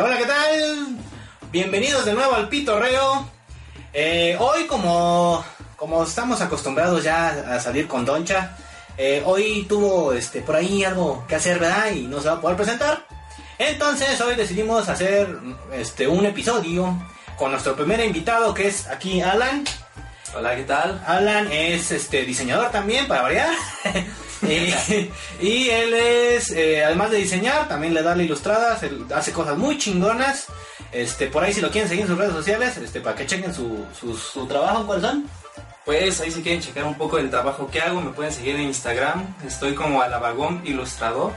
[0.00, 0.96] Hola, ¿qué tal?
[1.52, 3.30] Bienvenidos de nuevo al Pitorreo.
[3.92, 5.44] Eh, hoy, como,
[5.76, 8.56] como estamos acostumbrados ya a salir con Doncha,
[8.96, 11.92] eh, hoy tuvo este, por ahí algo que hacer, ¿verdad?
[11.92, 13.06] Y no se va a poder presentar.
[13.58, 15.38] Entonces, hoy decidimos hacer
[15.72, 16.98] este, un episodio
[17.38, 19.64] con nuestro primer invitado, que es aquí Alan.
[20.36, 21.02] Hola, ¿qué tal?
[21.06, 23.50] Alan es este diseñador también, para variar.
[24.42, 29.32] y, y él es, eh, además de diseñar, también le da la ilustradas, él hace
[29.32, 30.46] cosas muy chingonas.
[30.90, 33.54] Este, por ahí si lo quieren seguir en sus redes sociales, este, para que chequen
[33.54, 35.24] su, su, su trabajo, ¿cuáles son?
[35.84, 38.62] Pues ahí si quieren checar un poco del trabajo que hago, me pueden seguir en
[38.62, 39.34] Instagram.
[39.46, 41.32] Estoy como Alabagón Ilustrador.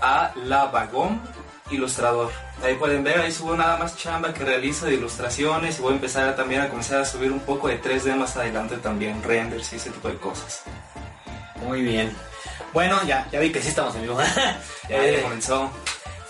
[0.00, 1.20] Alabagón
[1.70, 2.32] Ilustrador.
[2.62, 5.96] Ahí pueden ver, ahí subo nada más chamba que realizo de ilustraciones y voy a
[5.96, 9.76] empezar también a comenzar a subir un poco de 3D más adelante también, renders y
[9.76, 10.62] ese tipo de cosas.
[11.56, 12.16] Muy bien.
[12.72, 14.18] Bueno, ya, ya vi que sí estamos en vivo.
[14.88, 15.70] Ya Eh, comenzó.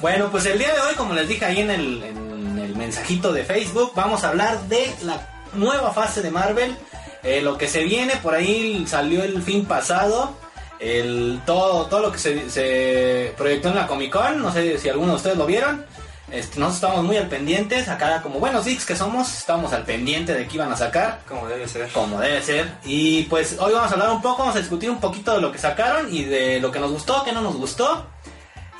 [0.01, 3.33] Bueno, pues el día de hoy, como les dije ahí en el, en el mensajito
[3.33, 6.77] de Facebook, vamos a hablar de la nueva fase de Marvel,
[7.23, 10.37] eh, lo que se viene, por ahí salió el fin pasado,
[10.81, 14.89] el, todo, todo lo que se, se proyectó en la Comic Con, no sé si
[14.89, 15.85] alguno de ustedes lo vieron.
[16.31, 20.35] Este, nosotros estamos muy al pendientes, acá como buenos geeks que somos, estamos al pendiente
[20.35, 21.89] de qué iban a sacar Como debe ser.
[21.93, 22.69] como debe ser.
[22.85, 25.53] Y pues hoy vamos a hablar un poco, vamos a discutir un poquito de lo
[25.53, 28.07] que sacaron y de lo que nos gustó, que no nos gustó.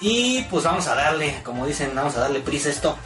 [0.01, 2.99] Y pues vamos a darle, como dicen, vamos a darle prisa a esto.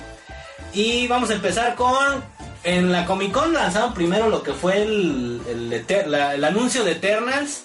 [0.73, 2.25] Y vamos a empezar con...
[2.63, 6.93] En la Comic Con lanzaron primero lo que fue el, el, la- el anuncio de
[6.93, 7.63] Eternals.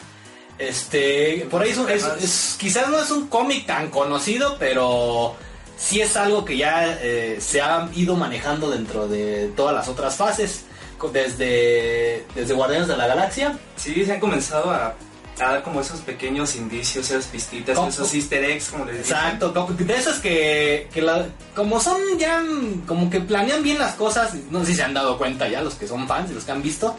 [0.58, 5.36] Este, por ahí es, un- es- es- quizás no es un cómic tan conocido, pero
[5.78, 10.16] sí es algo que ya eh, se ha ido manejando dentro de todas las otras
[10.16, 10.66] fases.
[11.14, 13.58] Desde, desde Guardianes de la Galaxia.
[13.76, 14.96] Sí, se han comenzado a, a
[15.38, 18.98] dar como esos pequeños indicios, esas pistitas, esos easter eggs, como les.
[19.02, 22.42] Exacto, de esas que, que la- como son ya,
[22.88, 25.76] como que planean bien las cosas, no sé si se han dado cuenta ya los
[25.76, 26.96] que son fans y los que han visto,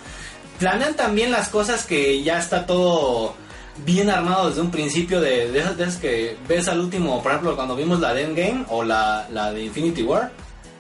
[0.60, 3.34] planean también las cosas que ya está todo
[3.84, 7.76] bien armado desde un principio de, de esas, que ves al último, por ejemplo, cuando
[7.76, 10.30] vimos la de Endgame o la, la de Infinity War.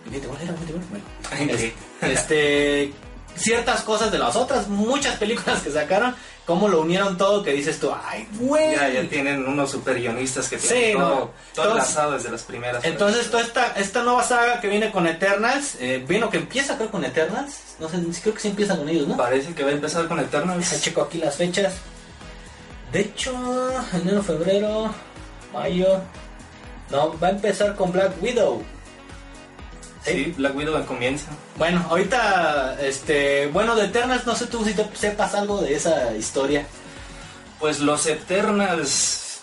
[0.06, 1.58] Infinity War era Infinity War, bueno.
[1.58, 1.72] Sí.
[2.00, 2.92] Es- este
[3.36, 6.14] ciertas cosas de las otras muchas películas que sacaron,
[6.46, 8.74] cómo lo unieron todo que dices tú, ay, güey.
[8.74, 11.30] Ya, ya tienen unos super guionistas que Sí, tienen todo, no.
[11.54, 12.82] todo enlazado desde las primeras.
[12.82, 16.90] Entonces toda esta, esta nueva saga que viene con Eternals, eh, bueno que empieza creo
[16.90, 19.18] con Eternals, no sé, creo que sí empieza con ellos, ¿no?
[19.18, 20.80] Parece que va a empezar con Eternals.
[20.80, 21.74] checo aquí las fechas.
[22.92, 23.32] De hecho,
[23.92, 24.94] enero, febrero,
[25.52, 26.00] mayo,
[26.90, 28.62] no, va a empezar con Black Widow.
[30.04, 31.26] Sí, Black Widow comienza.
[31.56, 36.14] Bueno, ahorita, este, bueno, de Eternals, no sé tú si te sepas algo de esa
[36.14, 36.64] historia.
[37.58, 39.40] Pues los Eternals,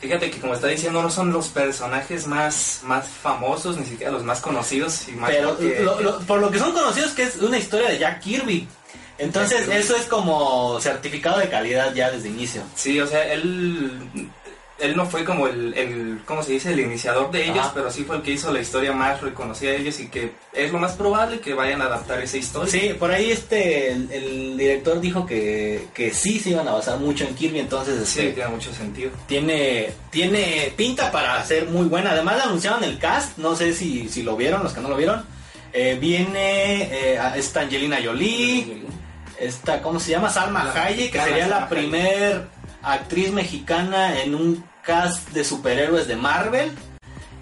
[0.00, 4.22] fíjate que como está diciendo, no son los personajes más, más famosos, ni siquiera los
[4.22, 5.08] más conocidos.
[5.08, 7.88] Y más Pero porque- lo- lo- por lo que son conocidos que es una historia
[7.88, 8.68] de Jack Kirby.
[9.18, 12.62] Entonces eso es como certificado de calidad ya desde inicio.
[12.74, 14.08] Sí, o sea, él,
[14.80, 16.72] él no fue como el, el, ¿cómo se dice?
[16.72, 17.72] El iniciador de ellos, Ajá.
[17.74, 20.72] pero sí fue el que hizo la historia más reconocida de ellos y que es
[20.72, 22.70] lo más probable que vayan a adaptar esa historia.
[22.72, 26.98] Sí, por ahí este el, el director dijo que, que sí se iban a basar
[26.98, 29.12] mucho en Kirby, entonces Sí, este, tiene mucho sentido.
[29.28, 32.10] tiene tiene pinta para ser muy buena.
[32.10, 35.24] Además anunciaron el cast, no sé si, si lo vieron, los que no lo vieron.
[35.72, 36.82] Eh, viene
[37.14, 38.82] eh, esta Angelina Jolie,
[39.38, 40.30] esta ¿cómo se llama?
[40.30, 42.46] Salma La Hayek, que sería la Salma primer
[42.82, 46.72] actriz mexicana en un cast de superhéroes de Marvel.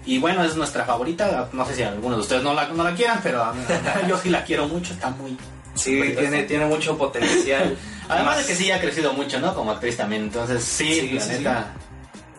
[0.05, 1.49] Y bueno, es nuestra favorita.
[1.53, 3.63] No sé si algunos de ustedes no la, no la quieran, pero a mí-
[4.07, 4.93] yo sí la quiero mucho.
[4.93, 5.37] Está muy,
[5.75, 7.77] Sí, tiene, tiene mucho potencial.
[8.09, 9.55] Además de que sí ha crecido mucho, ¿no?
[9.55, 10.23] Como actriz también.
[10.23, 11.73] Entonces, sí, Sí, la sí, neta.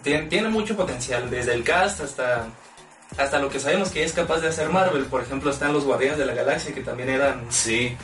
[0.03, 2.47] Tiene, tiene mucho potencial, desde el cast hasta,
[3.17, 5.07] hasta lo que sabemos que es capaz de hacer Marvel.
[5.07, 7.97] Por ejemplo, están los Guardianes de la Galaxia, que también eran Sí.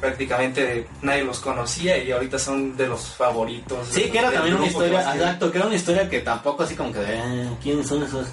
[0.00, 3.88] Prácticamente nadie los conocía y ahorita son de los favoritos.
[3.90, 6.92] Sí, que era también una historia, exacto, que era una historia que tampoco así como
[6.92, 8.28] que, eh, ¿quiénes son esos?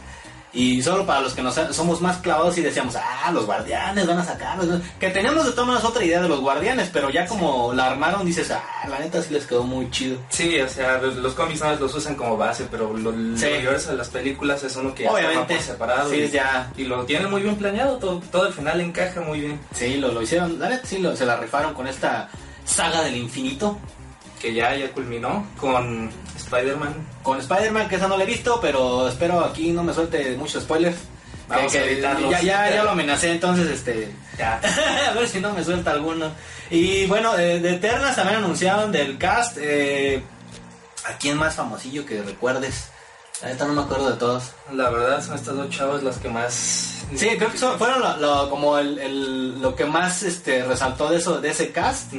[0.53, 4.19] Y solo para los que nos, somos más clavados y decíamos, ah, los guardianes van
[4.19, 4.81] a sacarlos.
[4.99, 8.25] Que teníamos de todas maneras otra idea de los guardianes, pero ya como la armaron
[8.25, 10.17] dices, ah, la neta sí les quedó muy chido.
[10.29, 13.45] Sí, o sea, los, cómics no los usan como base, pero lo, lo Sí.
[13.45, 15.55] universo de las películas es uno que Obviamente.
[15.55, 16.09] está separado.
[16.09, 16.69] Sí, y, ya.
[16.75, 19.59] y lo tienen muy bien planeado, todo, todo el final encaja muy bien.
[19.73, 22.27] Sí, lo, lo hicieron, la neta sí lo, se la rifaron con esta
[22.65, 23.77] saga del infinito.
[24.41, 26.95] Que ya, ya culminó con Spider-Man.
[27.21, 30.63] Con Spider-Man, que esa no la he visto, pero espero aquí no me suelte muchos
[30.63, 30.97] spoilers.
[31.47, 32.31] Vamos Que- a evitarlos.
[32.31, 34.11] ya, ya, ya lo amenacé, entonces este...
[34.37, 34.59] Ya.
[35.09, 36.31] a ver si no me suelta alguno.
[36.69, 39.57] Y bueno, eh, de Eternas también anunciaron del cast.
[39.59, 40.23] Eh,
[41.05, 42.85] ¿A quién más famosillo que recuerdes?
[43.43, 44.51] Neta no me acuerdo de todos.
[44.71, 46.53] La verdad son estas dos chavas las que más...
[47.15, 51.09] Sí, creo que son- fueron lo, lo- como el, el- lo que más este, resaltó
[51.09, 52.13] de eso de ese cast.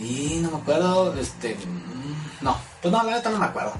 [0.00, 1.54] Y no me acuerdo, este...
[1.54, 3.72] mm, No, pues no, la neta no me acuerdo.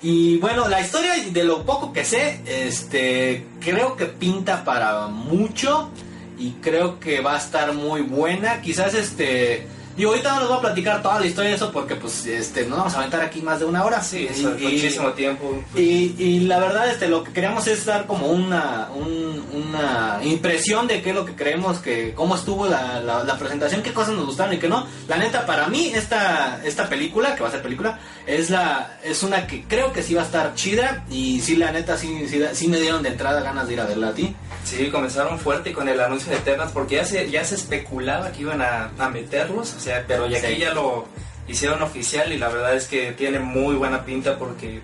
[0.00, 5.90] Y bueno, la historia de lo poco que sé, este, creo que pinta para mucho
[6.38, 8.60] y creo que va a estar muy buena.
[8.60, 9.66] Quizás este,
[9.96, 12.66] digo, ahorita no les voy a platicar toda la historia de eso porque pues este,
[12.66, 14.02] nos vamos a aventar aquí más de una hora.
[14.02, 15.62] Sí, Y- eso es y- muchísimo tiempo.
[15.74, 20.86] y, y la verdad, este, lo que queríamos es dar como una, un- una impresión
[20.86, 24.14] de qué es lo que creemos que, cómo estuvo la, la- la presentación, qué cosas
[24.14, 24.86] nos gustaron y qué no.
[25.08, 29.22] La neta, para mí, esta, esta película, que va a ser película, es la, es
[29.22, 32.42] una que creo que sí va a estar chida y sí, la neta, sí, sí,
[32.52, 34.34] sí me dieron de entrada ganas de ir a verla a ti.
[34.64, 38.42] Sí, comenzaron fuerte con el anuncio de Eternas porque ya se, ya se especulaba que
[38.42, 40.46] iban a, a meterlos, sea, pero ya Sí.
[40.46, 41.06] aquí ya lo
[41.46, 44.80] hicieron oficial y la verdad es que tiene muy buena pinta porque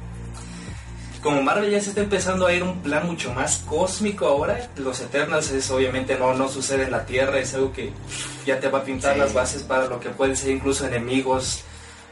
[1.22, 5.00] como Marvel ya se está empezando a ir un plan mucho más cósmico ahora, los
[5.00, 7.92] Eternals es obviamente no, no sucede en la Tierra, es algo que
[8.46, 9.20] ya te va a pintar Sí.
[9.20, 11.62] las bases para lo que pueden ser incluso enemigos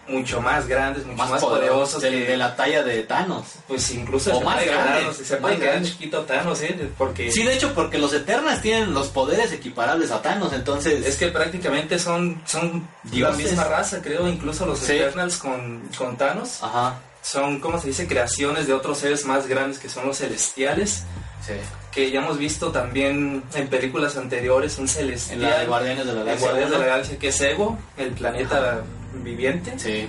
[0.09, 3.45] mucho más grandes, mucho más, poderosos de, que de la talla de Thanos.
[3.67, 6.91] pues incluso O se más puede grande, quedar, se puede quedar chiquito Thanos, ¿eh?
[6.97, 11.05] porque Sí, de hecho, porque los Eternals tienen los poderes equiparables a Thanos, entonces...
[11.07, 13.37] Es que prácticamente son, son Dioses.
[13.39, 14.93] la misma raza, creo, incluso los Sí.
[14.93, 16.63] Eternals con, con Thanos.
[16.63, 18.07] Ajá, Son, ¿cómo se dice?
[18.07, 21.05] Creaciones de otros seres más grandes que son los celestiales.
[21.47, 21.53] sí.
[21.93, 25.41] Que ya hemos visto también en películas anteriores, un En celestial.
[25.43, 26.47] la de Guardianes de la en Galaxia.
[26.47, 26.91] Guardianes de la uno.
[26.93, 28.83] Galaxia, que es Ego, el planeta
[29.23, 29.73] viviente.
[29.77, 30.09] Sí.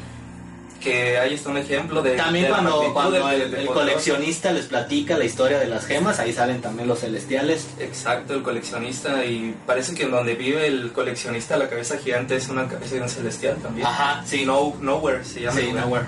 [0.80, 2.12] Que ahí está un ejemplo de.
[2.12, 6.62] También de cuando, cuando el, coleccionista les platica la historia de las gemas, ahí salen
[6.62, 7.68] también los celestiales.
[7.80, 9.26] Exacto, el coleccionista.
[9.26, 13.02] Y parece que en donde vive el coleccionista, la cabeza gigante es una cabeza de
[13.02, 13.86] un celestial también.
[13.86, 14.46] Ajá, sí.
[14.46, 15.60] No, Nowhere se llama.
[15.60, 15.74] Sí.
[15.74, 16.06] Nowhere.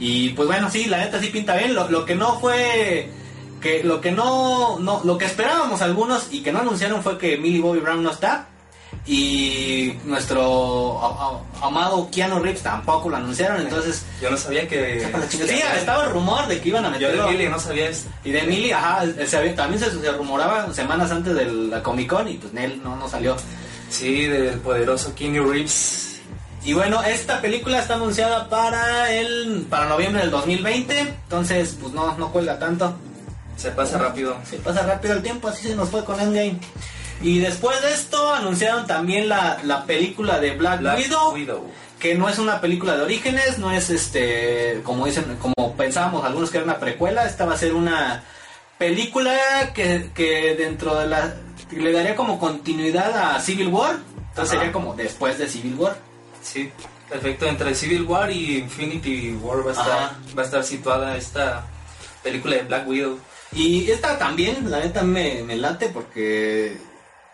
[0.00, 1.72] Y pues bueno, sí, la neta sí pinta bien.
[1.72, 3.08] Lo, lo que no fue
[3.60, 7.38] que lo que no, no lo que esperábamos algunos y que no anunciaron fue que
[7.38, 8.48] Millie Bobby Brown no está
[9.06, 15.06] y nuestro a- a- amado Keanu Reeves tampoco lo anunciaron, entonces Yo no sabía que.
[15.30, 17.50] Sí, estaba el rumor de que iban a Yo de meterlo.
[17.50, 18.08] No sabía esto.
[18.24, 22.08] Y de Emily, ajá, se había- también se, se rumoraba semanas antes de la Comic
[22.10, 23.36] Con y pues Nel no, no salió.
[23.88, 26.20] Sí, del poderoso Keanu Reeves.
[26.64, 32.18] Y bueno, esta película está anunciada para el para noviembre del 2020, entonces pues no,
[32.18, 32.96] no cuelga tanto.
[33.56, 34.36] Se pasa rápido.
[34.50, 36.58] Se pasa rápido el tiempo, así se nos fue con Endgame.
[37.22, 41.70] Y después de esto anunciaron también la, la película de Black, Black Widow, Widow.
[41.98, 46.50] que no es una película de orígenes, no es este, como dicen, como pensábamos algunos
[46.50, 48.22] que era una precuela, esta va a ser una
[48.78, 49.34] película
[49.74, 51.34] que, que dentro de la,
[51.70, 53.96] le daría como continuidad a Civil War,
[54.28, 54.46] entonces Ajá.
[54.58, 55.96] sería como después de Civil War.
[56.42, 56.70] Sí,
[57.08, 57.46] perfecto.
[57.46, 60.16] Entre Civil War y Infinity War va a estar, Ajá.
[60.38, 61.64] va a estar situada esta
[62.22, 63.18] película de Black Widow.
[63.52, 66.76] Y esta también, la neta me, me late porque,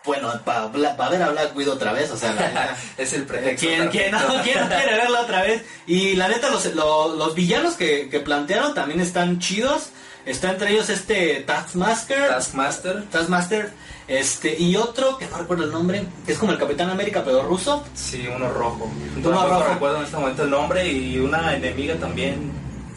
[0.05, 0.67] bueno, para
[1.09, 2.77] ver a Black Widow otra vez, o sea, la neta.
[2.97, 3.65] es el pretexto.
[3.67, 5.63] ¿Quién, quién, no, quién no quiere verla otra vez?
[5.87, 9.89] Y la neta, los, lo- los villanos que, que plantearon también están chidos.
[10.25, 12.29] Está entre ellos este Taskmaster.
[12.29, 13.03] Taskmaster.
[13.11, 13.71] Taskmaster.
[14.07, 17.43] Este, y otro que no recuerdo el nombre, que es como el Capitán América, pero
[17.43, 17.85] ruso.
[17.93, 18.89] Sí, uno rojo.
[19.17, 19.63] Uno rojo.
[19.73, 22.51] recuerdo en este momento el nombre y una enemiga también.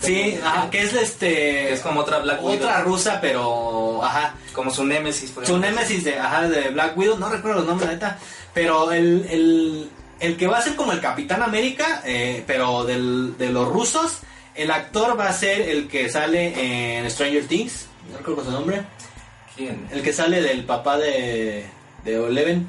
[0.07, 1.73] Sí, ajá, que es este.
[1.73, 2.57] Es como otra Black Widow.
[2.57, 4.03] Otra rusa, pero.
[4.03, 4.35] Ajá.
[4.53, 5.33] Como su némesis.
[5.43, 8.19] Su némesis de, ajá, de Black Widow, no recuerdo los nombres, neta.
[8.55, 13.37] Pero el, el, el que va a ser como el Capitán América, eh, pero del,
[13.37, 14.21] de los rusos,
[14.55, 18.83] el actor va a ser el que sale en Stranger Things, no recuerdo su nombre.
[19.57, 19.87] ¿Quién?
[19.93, 21.67] El que sale del papá de,
[22.05, 22.67] de Eleven.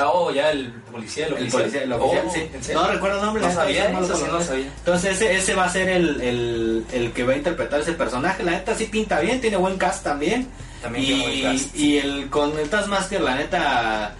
[0.00, 2.40] Ah, Oh, ya el policía, el policía, el oficial, Oh, sí.
[2.54, 2.82] ¿en serio?
[2.82, 3.42] No recuerdo el nombre.
[3.42, 4.66] No sabía, con sí no sabía.
[4.66, 8.42] Entonces ese, ese va a ser el, el, el que va a interpretar ese personaje.
[8.42, 10.46] La neta sí pinta bien, tiene buen cast también.
[10.82, 11.76] También y, tiene buen cast.
[11.76, 14.14] y el con el Taskmaster, la neta,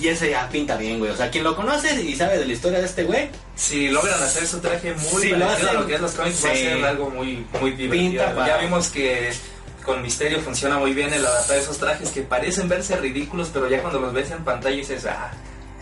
[0.00, 1.10] y ese ya pinta bien, güey.
[1.10, 4.22] O sea, quien lo conoce y sabe de la historia de este güey, Si logran
[4.22, 5.80] hacer su traje muy Sí, lo parecido a hacen.
[5.80, 7.90] lo que es los cómics, va a ser algo muy, muy divertido.
[8.10, 9.32] Pinta para- Ya vimos que
[9.84, 13.80] con Misterio funciona muy bien el adaptar esos trajes que parecen verse ridículos, pero ya
[13.80, 15.30] cuando los ves en pantalla dices, ah,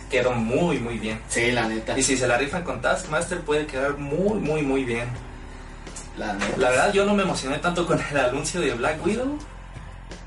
[0.09, 1.21] quedó muy, muy bien.
[1.29, 1.97] Sí, la neta.
[1.97, 5.07] Y si se la rifan con Taskmaster puede quedar muy, muy, muy bien.
[6.17, 6.57] La neta.
[6.57, 9.37] La verdad yo no me emocioné tanto con el anuncio de Black Widow.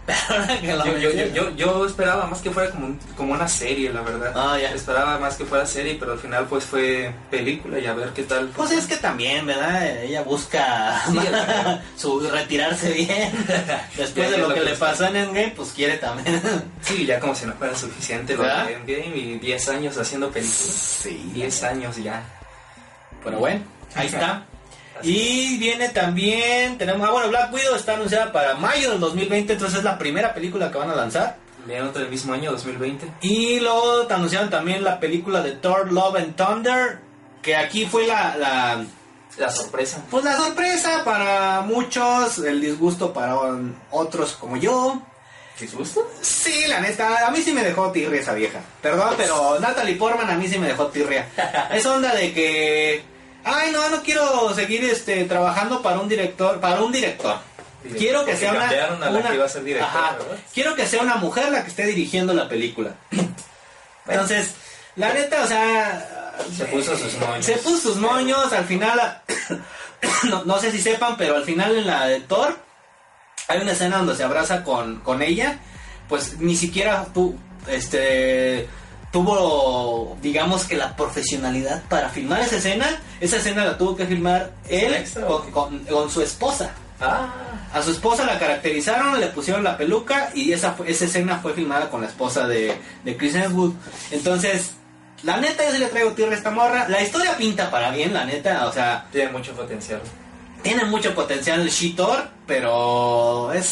[0.07, 4.03] Lo Yo, yo, yo, yo, esperaba más que fuera como, un- como una serie, la
[4.03, 4.33] verdad.
[4.37, 4.71] Ah, ya.
[4.73, 8.23] Esperaba más que fuera serie, pero al final pues fue película y a ver qué
[8.25, 8.49] tal.
[8.49, 10.03] Pues es que también, ¿verdad?
[10.03, 11.19] Ella busca Sí,
[11.97, 13.33] su retirarse bien.
[13.97, 16.43] Después de lo lo que que le pasó en Endgame, pues quiere también.
[16.83, 18.67] Sí, ya como si no fuera suficiente lo ¿Verdad?
[18.67, 20.55] de Endgame y 10 años haciendo películas.
[21.03, 21.31] Sí.
[21.33, 22.23] 10 años ya.
[23.25, 23.63] Pero bueno,
[23.95, 24.45] ahí está.
[25.03, 29.79] Y viene también, tenemos, ah bueno, Black Widow está anunciada para mayo del 2020, entonces
[29.79, 31.37] es la primera película que van a lanzar.
[31.67, 33.07] Viene otra del mismo año, 2020.
[33.23, 36.99] Y luego te anunciaron también la película de Thor Love and Thunder,
[37.43, 38.85] que aquí fue la, la
[39.39, 40.03] La sorpresa.
[40.11, 43.37] pues la sorpresa para muchos, el disgusto para
[43.91, 45.01] otros como yo.
[45.59, 46.07] ¿Disgusto?
[46.21, 48.61] Sí, la neta, a mí sí me dejó tirria esa vieja.
[48.83, 51.29] Perdón, pero Natalie Portman a mí sí me dejó tirria.
[51.73, 53.05] Es onda de que,
[53.45, 57.37] ay no, no quiero seguir este trabajando para un director, para un director.
[57.99, 60.17] Quiero que sea una, cambiaron a la una- que iba a ser directora, Ajá.
[60.19, 60.37] ¿verdad?
[60.55, 62.95] quiero que sea una mujer la que esté dirigiendo la película.
[64.09, 64.53] Entonces,
[64.97, 67.45] la neta, o sea, Se puso sus moños.
[67.45, 69.23] se puso sus moños, al final,
[70.25, 72.57] no, no sé si sepan, pero al final en la de Thor,
[73.49, 75.59] hay una escena donde se abraza con, con ella,
[76.09, 77.37] pues ni siquiera tú,
[77.69, 78.69] este,
[79.15, 82.87] tuvo, digamos que la profesionalidad para filmar esa escena,
[83.21, 84.93] esa escena la tuvo que filmar él
[85.27, 86.73] con, con- con su esposa.
[87.01, 87.29] Ah,
[87.73, 91.89] A su esposa la caracterizaron, le pusieron la peluca y esa, esa escena fue filmada
[91.91, 93.75] con la esposa de, de Chris Hemsworth.
[94.11, 94.73] Entonces,
[95.23, 96.89] la neta, yo sí le traigo tierra a esta morra.
[96.89, 98.67] La historia pinta para bien, la neta.
[98.67, 100.01] O sea, tiene mucho potencial.
[100.63, 103.67] tiene mucho potencial el Shitor, pero es...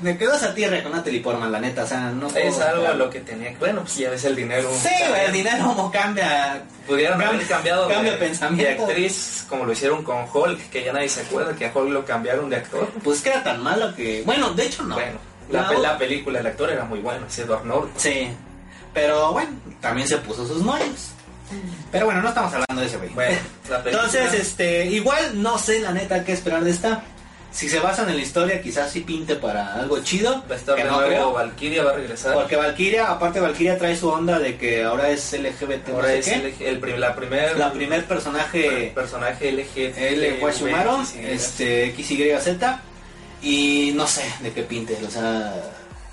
[0.00, 1.84] Me quedó esa tierra con Natalie Portman, la neta.
[1.84, 3.54] O sea, no puedo- Es algo lo que tenía.
[3.58, 4.68] Bueno, pues ya ves el dinero.
[4.82, 4.88] Sí,
[5.26, 6.62] el dinero como cambia.
[6.86, 8.86] Pudieron Cambia- haber cambiado cambia de, pensamiento.
[8.86, 11.90] de actriz como lo hicieron con Hulk, que ya nadie se acuerda que a Hulk
[11.90, 12.88] lo cambiaron de actor.
[13.02, 14.22] Pues que era tan malo que...
[14.26, 14.94] Bueno, de hecho no.
[14.96, 15.18] Bueno,
[15.50, 17.90] la, La película, el actor era muy bueno, es Edward Norton.
[17.96, 18.28] Sí.
[18.92, 21.10] Pero bueno, también se puso sus moños.
[21.92, 23.10] Pero bueno, no estamos hablando de ese güey.
[23.10, 23.36] Bueno,
[23.70, 27.02] la película- Entonces, este, igual no sé la neta qué esperar de esta.
[27.54, 30.42] Si se basan en la historia, quizás sí pinte para algo chido.
[30.50, 31.32] va a estar que de no nuevo.
[31.34, 32.34] Valkyria va a regresar.
[32.34, 36.18] Porque Valkyria, aparte Valkyria trae su onda de que ahora es LGBT, no Ahora sé
[36.18, 36.68] es qué.
[36.70, 39.96] el, el la primer, la primer personaje personaje LG.
[39.96, 40.30] L.
[40.40, 42.48] Guachumaro, este, XYZ.
[43.42, 45.54] Y no sé de qué pinte, o sea,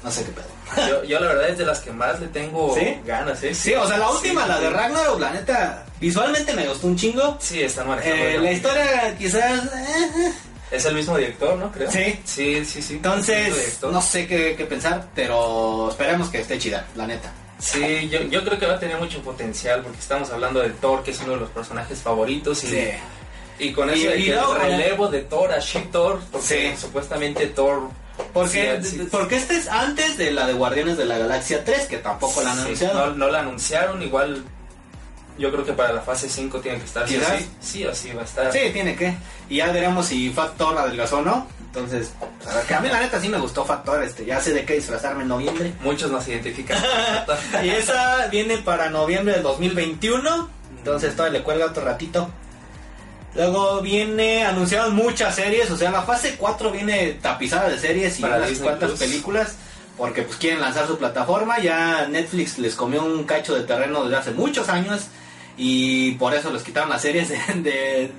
[0.03, 0.87] no sé qué pedo.
[0.87, 2.97] Yo, yo la verdad es de las que más le tengo ¿Sí?
[3.05, 3.53] ganas, ¿eh?
[3.55, 4.69] Sí, o sea, la última, Sí, la de.
[4.69, 7.37] Ragnarok, la neta, visualmente me gustó un chingo.
[7.41, 8.23] Sí, están manejando.
[8.25, 9.65] Eh, la historia quizás...
[9.65, 10.31] eh,
[10.71, 11.71] Es el mismo director, ¿no?
[11.71, 11.91] Creo.
[11.91, 12.19] Sí.
[12.23, 12.93] Sí, sí, sí.
[12.93, 17.31] Entonces, no sé qué, qué pensar, pero esperemos que esté chida, la neta.
[17.59, 21.03] Sí, yo, yo creo que va a tener mucho potencial porque estamos hablando de Thor,
[21.03, 22.63] que es uno de los personajes favoritos.
[22.63, 22.89] Y,
[23.59, 26.81] y con eso Y- el relevo de Thor a She-Thor, porque Sí.
[26.81, 27.89] supuestamente Thor...
[28.33, 31.87] Porque, sí, sí, porque este es antes de la de Guardianes de la Galaxia 3,
[31.87, 33.07] que tampoco la han sí, anunciado.
[33.07, 34.43] no, no la anunciaron, igual
[35.41, 37.49] yo creo que para la fase 5 tiene que estar sí sí.
[37.59, 38.53] Sí o sí va a estar.
[38.53, 39.13] Sí, tiene que.
[39.49, 41.47] Y ya veremos si Fat Thor adelgazó o no.
[41.65, 42.11] Entonces,
[42.45, 44.65] a que a mí la neta sí me gustó Fat Thor, este, ya sé de
[44.65, 45.73] qué disfrazarme en noviembre.
[45.81, 46.77] Muchos nos identifican.
[47.63, 50.49] y esa viene para noviembre del 2021.
[50.77, 52.29] Entonces todavía le cuelga otro ratito.
[53.33, 58.21] Luego viene, anunciaron muchas series, o sea, la fase 4 viene tapizada de series y
[58.21, 58.99] Para unas cuantas Plus.
[58.99, 59.55] películas,
[59.97, 64.17] porque pues quieren lanzar su plataforma, ya Netflix les comió un cacho de terreno desde
[64.17, 65.07] hace muchos años
[65.57, 68.11] y por eso les quitaron las series de, de,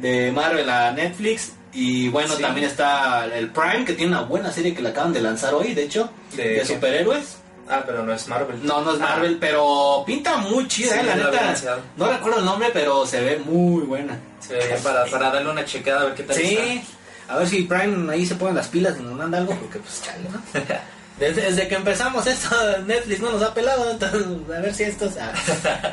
[0.00, 1.52] de Marvel a Netflix.
[1.72, 2.42] Y bueno, Sí.
[2.42, 5.72] también está el Prime, que tiene una buena serie que la acaban de lanzar hoy,
[5.72, 7.36] de hecho, ¿De superhéroes.
[7.68, 8.58] ah, pero no es Marvel.
[8.66, 11.54] No, no es Ah, Marvel, pero pinta muy chida, Sí, eh, la neta.
[11.96, 14.18] No recuerdo el nombre, pero se ve muy buena.
[14.40, 16.82] sí, para, para darle una checada a ver qué tal Sí,
[17.28, 20.02] a ver si Prime ahí se ponen las pilas y nos manda algo, porque pues
[20.02, 20.42] chale, ¿no?
[21.20, 22.48] Desde, desde que empezamos esto,
[22.86, 24.22] Netflix no nos ha pelado, entonces
[24.56, 25.08] a ver si esto...
[25.20, 25.32] ah.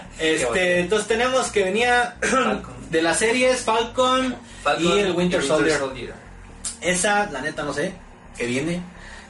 [0.20, 2.16] Este, entonces tenemos que venía
[2.90, 5.78] de las series Falcon, Falcon y el Winter, Soldier.
[5.78, 6.14] Soldier.
[6.82, 7.94] Esa, la neta, no sé
[8.38, 8.82] qué viene.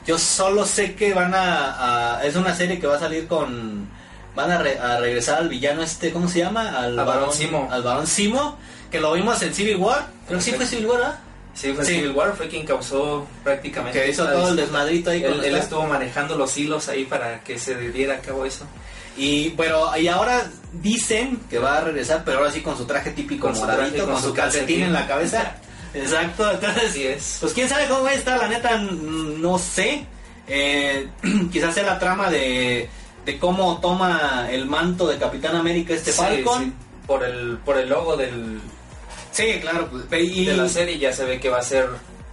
[0.06, 3.86] Yo solo sé que van a, a- Es una serie que va a salir con.
[4.34, 6.68] Van a, re- a regresar al villano este, ¿cómo se llama?
[6.78, 7.68] Al Al Barón Simo.
[7.70, 8.56] Al Barón Simo,
[8.90, 10.06] que lo vimos en Civil War.
[10.26, 11.18] Creo que sí fue Civil War, ¿verdad?
[11.58, 11.94] Sí, fue Sí.
[11.96, 14.00] Civil War, fue quien causó prácticamente.
[14.00, 17.40] Que hizo todo el desmadrito ahí con Él, él estuvo manejando los hilos ahí para
[17.42, 18.64] que se diera a cabo eso.
[19.16, 23.10] Y bueno, y ahora dicen que va a regresar, pero ahora sí con su traje
[23.10, 24.82] típico Con moradito, traje, con, con su calcetín calcetín.
[24.84, 25.56] en la cabeza.
[25.94, 27.38] Exacto, entonces, Así es.
[27.40, 30.04] pues quién sabe cómo va a estar, la neta, no sé.
[30.46, 31.08] Eh,
[31.52, 32.88] quizás sea la trama de,
[33.24, 36.64] de cómo toma el manto de Capitán América este Sí, Falcon.
[36.64, 36.72] sí,
[37.06, 38.60] Por el, por el logo del,
[39.32, 41.88] Sí, claro, pues, y de la serie ya se ve que va a ser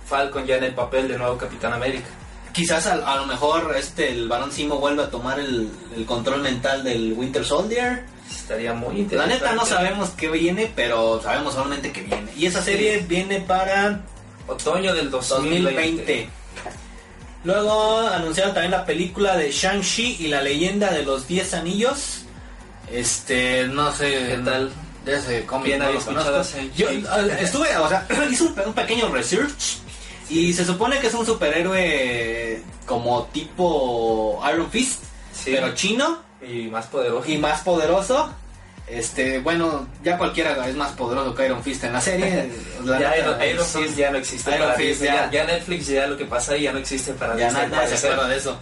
[0.07, 2.05] Falcon ya en el papel de nuevo Capitán América.
[2.53, 6.41] quizás a, a lo mejor este el Barón Simo vuelve a tomar el, el control
[6.41, 8.03] mental del Winter Soldier.
[8.29, 9.35] Estaría muy La interesante.
[9.35, 12.31] neta no sabemos qué viene, pero sabemos solamente que viene.
[12.35, 12.71] Y esa Sí.
[12.71, 14.01] serie viene para
[14.47, 15.61] Otoño del 2020.
[15.63, 16.29] 2020.
[17.43, 22.21] Luego anunciaron también la película de Shang-Chi y la leyenda de los 10 anillos.
[22.91, 24.09] Este, no sé.
[24.35, 24.71] ¿Qué tal?
[25.05, 25.65] De ese cómic.
[25.67, 26.57] Bien no había lo escuchado conozco.
[26.57, 26.77] Shang-Chi.
[26.77, 26.89] Yo
[27.39, 29.77] estuve, o sea, hice un, un pequeño research.
[30.29, 35.51] Y se supone que es un superhéroe como tipo Iron Fist, Sí.
[35.53, 37.29] pero chino Y más poderoso.
[37.29, 38.33] y más poderoso.
[38.87, 42.49] Este, bueno, ya cualquiera es más poderoso que Iron Fist en la serie.
[42.85, 45.29] La ya Iron, Fist ya no existe Iron para Fist, ya.
[45.29, 47.67] Ya, ya Netflix ya lo que pasa ahí ya no existe para Ya Disney.
[47.69, 48.57] nada, se acuerda de eso.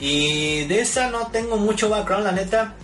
[0.00, 2.74] Y de esa no tengo mucho background, la neta.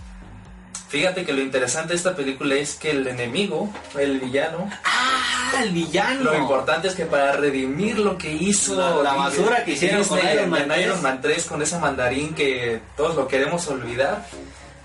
[0.93, 5.51] Fíjate que lo interesante de esta película es que el enemigo, el villano, ¡Ah!
[5.63, 6.21] El villano.
[6.25, 10.19] lo importante es que para redimir lo que hizo La- la basura que hicieron con
[10.19, 10.85] Iron en- Man en 3.
[10.85, 14.23] Iron Man 3 con ese mandarín que todos lo queremos olvidar,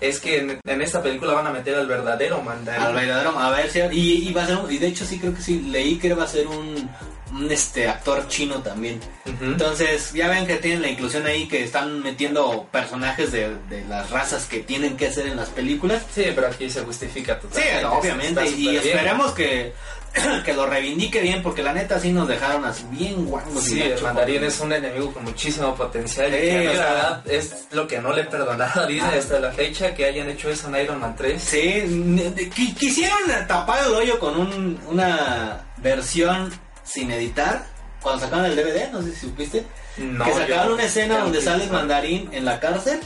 [0.01, 2.83] es que en, en esta película van a meter al verdadero mandarín.
[2.83, 3.79] Al verdadero, a ver si.
[3.91, 5.59] Y, y va a ser un- y de hecho, sí creo que sí.
[5.61, 6.89] Leí que va a ser un,
[7.33, 8.99] un, este actor chino también.
[9.41, 14.09] Entonces, ya ven que tienen la inclusión ahí que están metiendo personajes de, de las
[14.09, 16.03] razas que tienen que hacer en las películas.
[16.13, 17.85] Sí, pero aquí se justifica Sí, totalmente.
[17.85, 18.43] obviamente.
[18.45, 19.73] Está Y esperemos que,
[20.45, 23.63] que lo reivindique bien, porque la neta sí nos dejaron así bien guangos.
[23.63, 26.29] Sí, el mandarín es un enemigo con muchísimo potencial.
[26.31, 29.51] Sí, y que a es lo que no le he perdonado a Disney hasta la
[29.51, 31.41] fecha que hayan hecho eso en Iron Man 3.
[31.41, 32.43] Sí,
[32.77, 36.51] quisieron tapar el hoyo con un- una versión
[36.83, 37.63] sin editar.
[38.01, 39.65] Cuando sacaron el DVD, no sé si supiste.
[39.97, 42.99] No, que sacaron una escena donde sale el mandarín en la cárcel.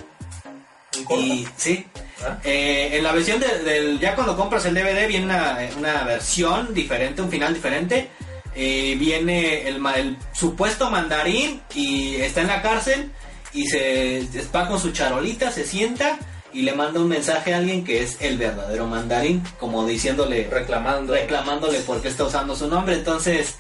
[1.18, 1.86] Y sí,
[2.26, 2.38] ¿Ah?
[2.44, 4.00] Eh, en la versión de- del.
[4.00, 8.10] Ya cuando compras el DVD viene una, una versión diferente, un final diferente.
[8.56, 13.12] Eh, viene el, el supuesto mandarín y está en la cárcel
[13.52, 16.18] y se va con su charolita, se sienta
[16.54, 21.14] y le manda un mensaje a alguien que es el verdadero mandarín, como diciéndole, reclamando.
[21.16, 22.94] reclamándole por qué está usando su nombre.
[22.94, 23.56] Entonces,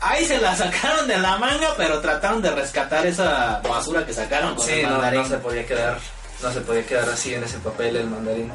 [0.00, 4.54] ahí se la sacaron de la manga, pero trataron de rescatar esa basura que sacaron
[4.54, 5.22] con Sí, el no, mandarín.
[5.22, 5.98] no se podía quedar,
[6.42, 8.50] no se podía quedar así en ese papel el mandarín.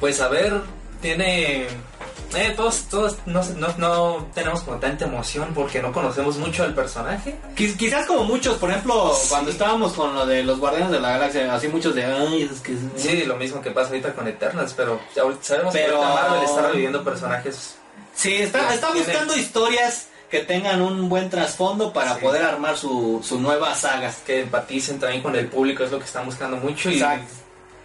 [0.00, 0.60] Pues a ver,
[1.00, 1.62] tiene,
[2.34, 6.74] eh, todos, todos no, no, no tenemos como tanta emoción porque no conocemos mucho al
[6.74, 7.36] personaje.
[7.56, 9.28] Quiz- Quizás como muchos, por ejemplo, Sí.
[9.28, 12.60] cuando estábamos con lo de los Guardianes de la Galaxia, así muchos de, ay, es
[12.60, 12.74] que...
[12.96, 16.62] Sí, lo mismo que pasa ahorita con Eternals, pero ya sabemos Pero- que Marvel está
[16.68, 17.76] reviviendo personajes.
[18.14, 22.20] Sí, está, está buscando historias que tengan un buen trasfondo para Sí.
[22.22, 24.12] poder armar su, su nueva saga.
[24.26, 27.20] que empaticen también con el público es lo que están buscando mucho y ya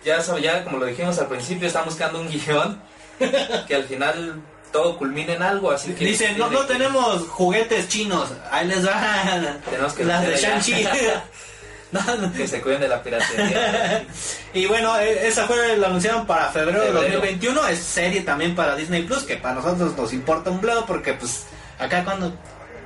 [0.03, 2.81] ya como lo dijimos al principio están buscando un guion
[3.67, 7.87] que al final todo culmine en algo así que Dicen, no, no que- tenemos juguetes
[7.89, 10.35] chinos, ahí les van Tenemos que las de.
[10.37, 10.87] Shang-Chi.
[11.91, 12.31] No, no.
[12.31, 14.05] que se cuiden de la piratería
[14.53, 17.15] Y bueno, eh, esa fue, la anunciaron para febrero de Febrero.
[17.19, 21.11] 2021, es serie también para Disney Plus, que para nosotros nos importa un bledo porque
[21.15, 21.43] pues
[21.81, 22.31] acá cuando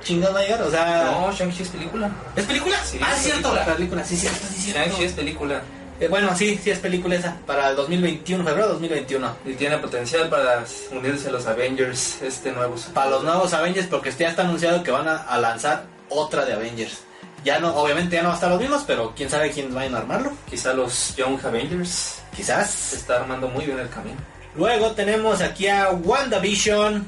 [0.02, 1.04] chingados va a llegar, o sea...
[1.10, 2.76] no Shang-Chi es película ¿Es película?
[2.84, 3.66] Sí, ah, es cierto, película.
[3.66, 4.80] la película, sí, cierto, sí, cierto.
[4.80, 5.62] Shang-Chi es película
[5.98, 9.36] Eh, bueno, sí, sí es película esa, para el 2021, febrero de 2021.
[9.46, 14.10] y tiene potencial para unirse a los Avengers este nuevo Para los nuevos Avengers, porque
[14.12, 16.98] ya está anunciado que van a, a lanzar otra de Avengers.
[17.44, 19.94] Ya no, obviamente ya no va a estar los mismos, pero quién sabe quiénes vayan
[19.94, 20.32] a armarlo.
[20.50, 22.92] quizá los Young Avengers se Quizás.
[22.92, 24.16] está armando muy bien el camino
[24.56, 27.06] Luego tenemos aquí a WandaVision.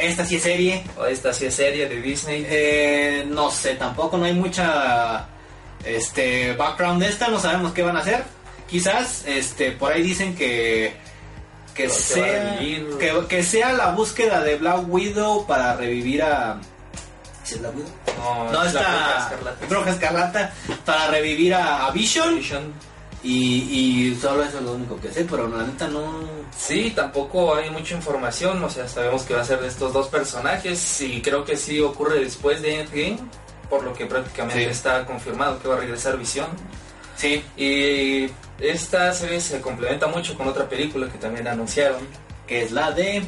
[0.00, 0.82] Esta sí es serie.
[0.98, 5.26] O esta sí es serie de Disney Eh, no sé, tampoco no hay mucha
[5.84, 8.24] este background de esta, no sabemos qué van a hacer.
[8.68, 10.94] Quizás este por ahí dicen que
[11.74, 16.60] que Pero sea que, que sea la búsqueda de Black Widow para revivir a
[17.44, 17.90] ¿Sí es Black Widow?
[18.18, 19.66] no, No es la Bruja Escarlata.
[19.66, 20.52] Bruja Escarlata
[20.84, 22.72] para revivir a, a Vision Vision.
[23.22, 26.04] Y, y solo eso es lo único que sé, pero la neta no
[26.56, 30.08] Sí, tampoco hay mucha información, o sea, sabemos que va a ser de estos dos
[30.08, 33.18] personajes y creo que sí ocurre después de Endgame,
[33.68, 34.70] por lo que prácticamente Sí.
[34.70, 36.48] está confirmado que va a regresar Visión.
[37.16, 42.00] Sí, Y esta serie se complementa mucho con otra película que también anunciaron,
[42.46, 43.22] que es la de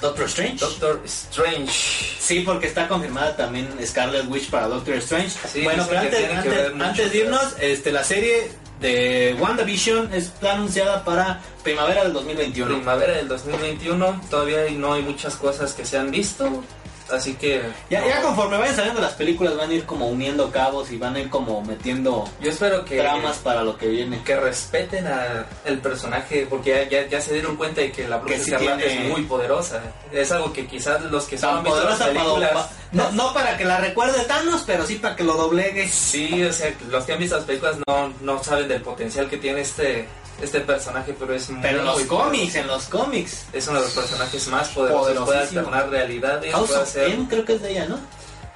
[0.00, 0.58] Doctor Strange.
[0.58, 1.72] Doctor Strange.
[2.20, 5.30] Sí, porque está confirmada también Scarlet Witch para Doctor Strange.
[5.52, 11.04] Sí, bueno, pero antes, mucho, antes de irnos, este, la serie de WandaVision está anunciada
[11.04, 12.76] para primavera del 2021.
[12.76, 16.62] Primavera del 2021, todavía no hay muchas cosas que se han visto.
[17.10, 17.62] Así que...
[17.90, 21.20] Ya, conforme vayan saliendo las películas van a ir como uniendo cabos y van a
[21.20, 22.98] ir como metiendo Yo espero que...
[22.98, 24.22] tramas para lo que viene.
[24.22, 28.18] que respeten a el personaje porque ya, ya, ya se dieron cuenta de que la
[28.18, 29.80] bruja Que sí escarlata tiene- es muy poderosa
[30.12, 33.34] es algo que quizás los que solo Tan han visto las películas pa- no, no
[33.34, 35.88] para que la recuerde Thanos, pero sí para que lo doblegue.
[35.88, 39.36] sí o sea los que han visto las películas no, no saben del potencial que
[39.38, 40.06] tiene este
[40.40, 43.44] este personaje pero es Pero en muy los cómics, en los cómics.
[43.52, 45.24] es uno de los personajes más poderosos.
[45.24, 47.98] Puede alternar realidades House puede of hacer M creo que es de ella, ¿no?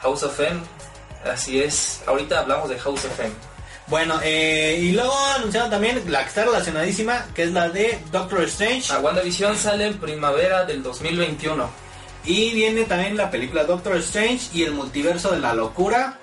[0.01, 0.61] House of M.
[1.25, 2.01] Así es.
[2.07, 3.33] Ahorita hablamos de House of M.
[3.89, 8.43] Bueno, eh, y luego anunciaron también la que está relacionadísima, que es la de Doctor
[8.45, 8.93] Strange.
[8.93, 11.69] a WandaVision sale en primavera del 2021
[12.25, 16.21] Y viene también la película Doctor Strange y el multiverso de la locura,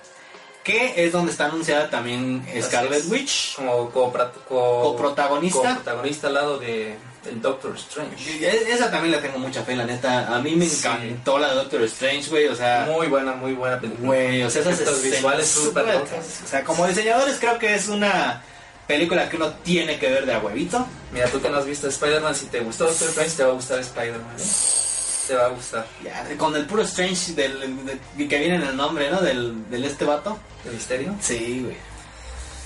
[0.64, 3.04] que es donde está anunciada también Scarlet.
[3.08, 3.56] Witch.
[3.56, 5.60] como copra- co- Coprotagonista.
[5.76, 10.34] coprotagonista al lado de el Doctor Strange Esa también le tengo mucha fe, la neta.
[10.34, 10.78] A mí me Sí.
[10.88, 12.48] encantó la de Doctor Strange, güey.
[12.48, 14.08] O sea, Muy buena, muy buena película.
[14.08, 16.42] güey, o sea, esas escenas visuales súper súper- locas.
[16.46, 18.42] O sea, como diseñadores creo que es una
[18.88, 20.88] película que uno tiene que ver de a huevito.
[21.12, 23.54] Mira, tú que no has visto Spider-Man, si te gustó Doctor Strange, te va a
[23.54, 24.36] gustar Spider-Man.
[24.40, 24.44] ¿eh?
[25.30, 25.86] Te va a gustar.
[26.04, 29.22] Ya, con el puro Strange del, de- que viene en el nombre, ¿no?
[29.22, 30.38] Del, del este vato.
[30.66, 31.16] ¿El misterio?
[31.22, 31.78] Sí, güey.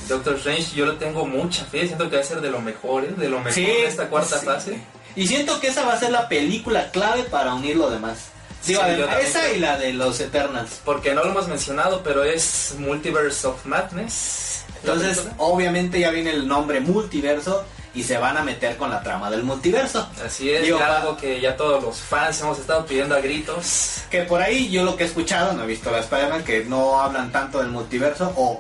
[0.08, 1.86] Doctor Strange, yo le tengo mucha fe.
[1.86, 3.14] Siento que va a ser de lo mejor, ¿eh?
[3.18, 4.46] de lo mejor de esta cuarta sí.
[4.46, 4.78] fase.
[5.16, 8.30] Y siento que esa va a ser la película clave para unir lo demás.
[8.66, 10.80] Digo, Sí, además, también esa y la de los Eternals.
[10.86, 14.64] Porque no lo hemos mencionado, pero es Multiverse of Madness.
[14.82, 19.30] Entonces, obviamente ya viene el nombre multiverso y se van a meter con la trama
[19.30, 20.08] del multiverso.
[20.26, 24.02] Así es, Digo, algo que ya todos los fans hemos estado pidiendo a gritos.
[24.10, 27.00] Que por ahí yo lo que he escuchado, no he visto la Spider-Man, que no
[27.00, 28.60] hablan tanto del multiverso o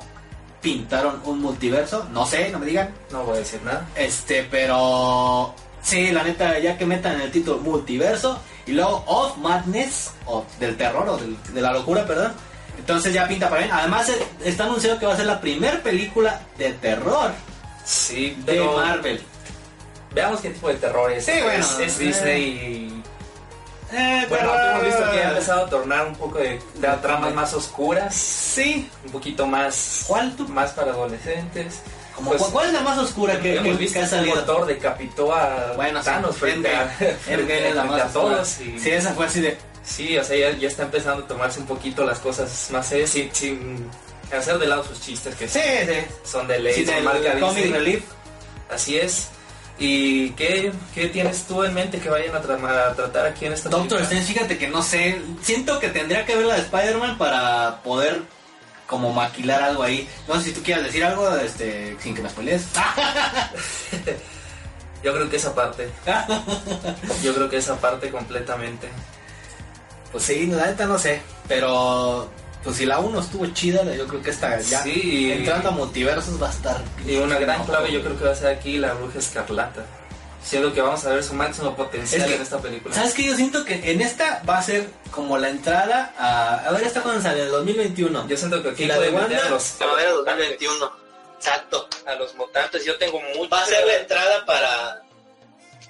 [0.61, 2.93] pintaron un multiverso, no sé, no me digan.
[3.11, 3.85] No voy a decir nada.
[3.95, 10.11] Este, pero sí, la neta, ya que metan el título multiverso y luego of madness,
[10.25, 12.33] o del terror, o del- de la locura, perdón.
[12.77, 13.73] Entonces ya pinta para bien.
[13.73, 14.09] Además,
[14.43, 17.31] está anunciado que va a ser la primera película de terror
[17.85, 19.21] Sí, de pero Marvel.
[20.13, 21.25] veamos qué tipo de terror es.
[21.25, 22.03] Sí, bueno, es, es eh.
[22.03, 23.03] Disney y
[23.95, 27.53] Eh, Bueno, hemos visto que ha empezado a tornar un poco de, de tramas más
[27.53, 28.89] oscuras, Sí.
[29.05, 30.47] un poquito más, ¿Cuál tú?
[30.47, 31.79] más para adolescentes.
[32.15, 34.19] Como, Pues, ¿cu- ¿Cuál es la más oscura que, hemos visto que ha que el
[34.21, 34.35] salido?
[34.37, 38.59] motor decapitó a Bueno, sí, Thanos frente a, es la frente a todos.
[38.61, 39.57] Y, Sí, esa fue así de...
[39.83, 43.09] sí, o sea, ya, ya está empezando a tomarse un poquito las cosas más serias
[43.11, 43.89] sin, sin
[44.37, 45.93] hacer de lado sus chistes que Sí, sí.
[46.23, 47.71] son de ley, Sí, son del marca Comic.
[47.71, 48.03] Relief.
[48.69, 49.27] Así es.
[49.79, 53.53] ¿Y qué, qué tienes tú en mente que vayan a, tra- a tratar aquí en
[53.53, 54.01] esta Doctor?
[54.01, 55.19] Strange, fíjate que no sé.
[55.41, 58.21] Siento que tendría que ver la de Spider-Man para poder
[58.87, 60.07] como maquilar algo ahí.
[60.27, 62.65] No sé si tú quieras decir algo este, sin que me spoilees.
[65.03, 65.89] Yo creo que esa parte.
[67.23, 68.87] Yo creo que esa parte completamente.
[70.11, 71.21] pues sí, la neta no sé.
[71.47, 72.29] Pero
[72.63, 75.31] pues si la 1 estuvo chida, yo creo que esta ya Sí.
[75.31, 76.81] entrando a multiversos va a estar.
[77.05, 79.85] Y una gran clave yo creo que va a ser aquí la bruja escarlata.
[80.43, 82.93] Siendo que vamos a ver su máximo potencial Es que- en esta película.
[82.93, 83.23] ¿Sabes qué?
[83.23, 86.65] Yo siento que en esta va a ser como la entrada a.
[86.67, 88.27] A ver, esta cuando sale, el 2021.
[88.27, 89.39] Yo siento que aquí ¿Y la de Wanda?
[89.45, 90.91] a los, Primavera 2021.
[91.37, 91.87] Exacto.
[92.05, 92.83] a los mutantes.
[92.83, 93.49] Yo tengo mucho.
[93.49, 95.01] Va a ser la entrada para.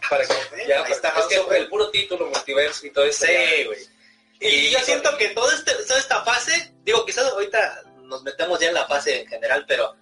[0.08, 0.34] para que
[0.68, 3.26] ya, Ahí está es que el puro título multiverso y todo eso.
[3.26, 3.80] Sí, güey.
[4.44, 8.68] Y yo siento que todo este, toda esta fase, digo, quizás ahorita nos metemos ya
[8.68, 9.96] en la fase en general, pero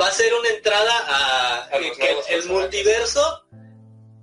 [0.00, 3.44] va a ser una entrada a, A que- el multiverso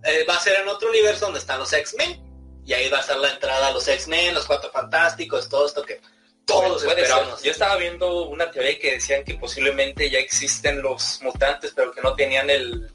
[0.04, 2.22] eh, va a ser en otro universo donde están los X-Men.
[2.65, 5.84] Y ahí va a ser la entrada a los X-Men, los Cuatro Fantásticos, todo esto
[5.84, 6.00] que
[6.46, 7.41] todos esperamos.
[7.41, 12.02] Yo estaba viendo una teoría que decían que posiblemente ya existen los mutantes, pero que
[12.02, 12.89] no tenían el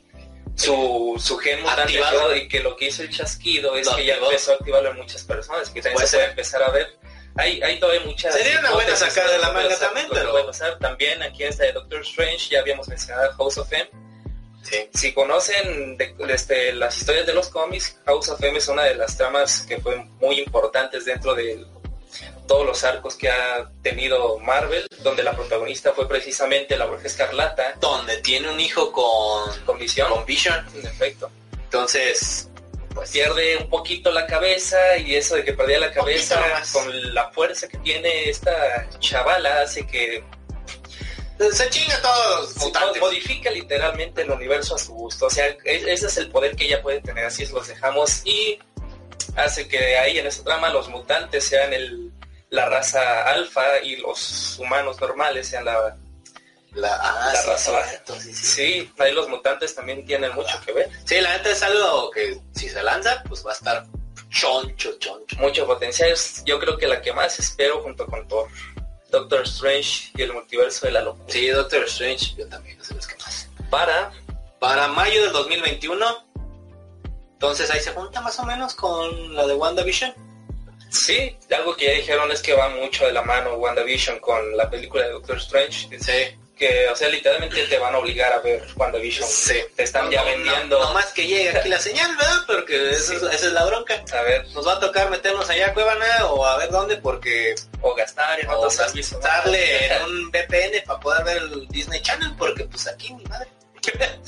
[0.59, 2.35] su, su gen Activado.
[2.37, 4.97] y que lo que hizo el chasquido es Lo que ya empezó a activarlo en
[4.97, 6.31] muchas personas, que también Puede se puede ser.
[6.31, 6.99] empezar a ver.
[7.37, 10.77] Hay, hay todavía muchas Sería una buena sacada de la manga también, pero- puede pasar.
[10.81, 13.89] También aquí en esta de Doctor Strange ya habíamos mencionado House of M.
[14.65, 14.89] Sí.
[14.93, 18.97] Si conocen de- este, las historias de los cómics, House of M es una de
[18.97, 21.65] las tramas que fue muy importantes dentro de
[22.49, 27.75] todos los arcos que ha tenido Marvel, donde la protagonista fue precisamente la Bruja Escarlata
[27.81, 30.09] Donde tiene un hijo con, con visión.
[30.11, 30.67] con Vision.
[30.75, 31.31] En efecto.
[31.53, 32.49] Entonces,
[32.95, 36.41] Pues pierde un poquito la cabeza y eso de que perdía la cabeza
[36.73, 40.25] con la fuerza que tiene esta chavala hace que
[41.53, 43.01] se chinga todos los mutantes.
[43.01, 45.27] modifica literalmente el universo a su gusto.
[45.27, 47.27] O sea, ese es el poder que ella puede tener.
[47.27, 48.59] Así es, los dejamos y
[49.37, 52.11] hace que ahí en esa trama los mutantes sean el,
[52.51, 55.97] la raza alfa y los humanos normales sean la...
[56.73, 58.03] La, ah, La sí, raza baja.
[58.21, 58.47] sí, sí.
[58.47, 60.91] Sí, ahí los mutantes también tienen mucho que ver.
[61.07, 63.87] Sí, la neta es algo que si se lanza, pues va a estar
[64.29, 65.37] choncho, choncho.
[65.39, 66.15] Mucho potencial.
[66.45, 68.49] Yo creo que la que más espero junto con Thor.
[69.11, 71.25] Doctor Strange y el multiverso de la locura.
[71.29, 73.49] Sí, Doctor Strange, yo también, no sé los que más.
[73.71, 74.13] Para
[74.59, 76.27] Para mayo del 2021,
[77.33, 80.13] entonces ahí se junta más o menos con la de WandaVision.
[80.91, 84.69] Sí, algo que ya dijeron es que va mucho de la mano WandaVision con la
[84.71, 85.89] película de Doctor Strange.
[86.01, 86.39] Sí.
[86.57, 89.29] Que, o sea, literalmente te van a obligar a ver WandaVision.
[89.29, 89.61] Sí.
[89.77, 90.81] Te están ya No, vendiendo.
[90.81, 92.41] No, más que llegue aquí la señal, ¿verdad?
[92.49, 94.03] Porque es- esa es la bronca.
[94.13, 97.55] A ver, Nos va a tocar meternos allá a Cuevana o a ver dónde, porque
[97.81, 102.65] o gastar en otros gastarle en un VPN para poder ver el Disney Channel, porque
[102.65, 103.49] pues aquí mi madre.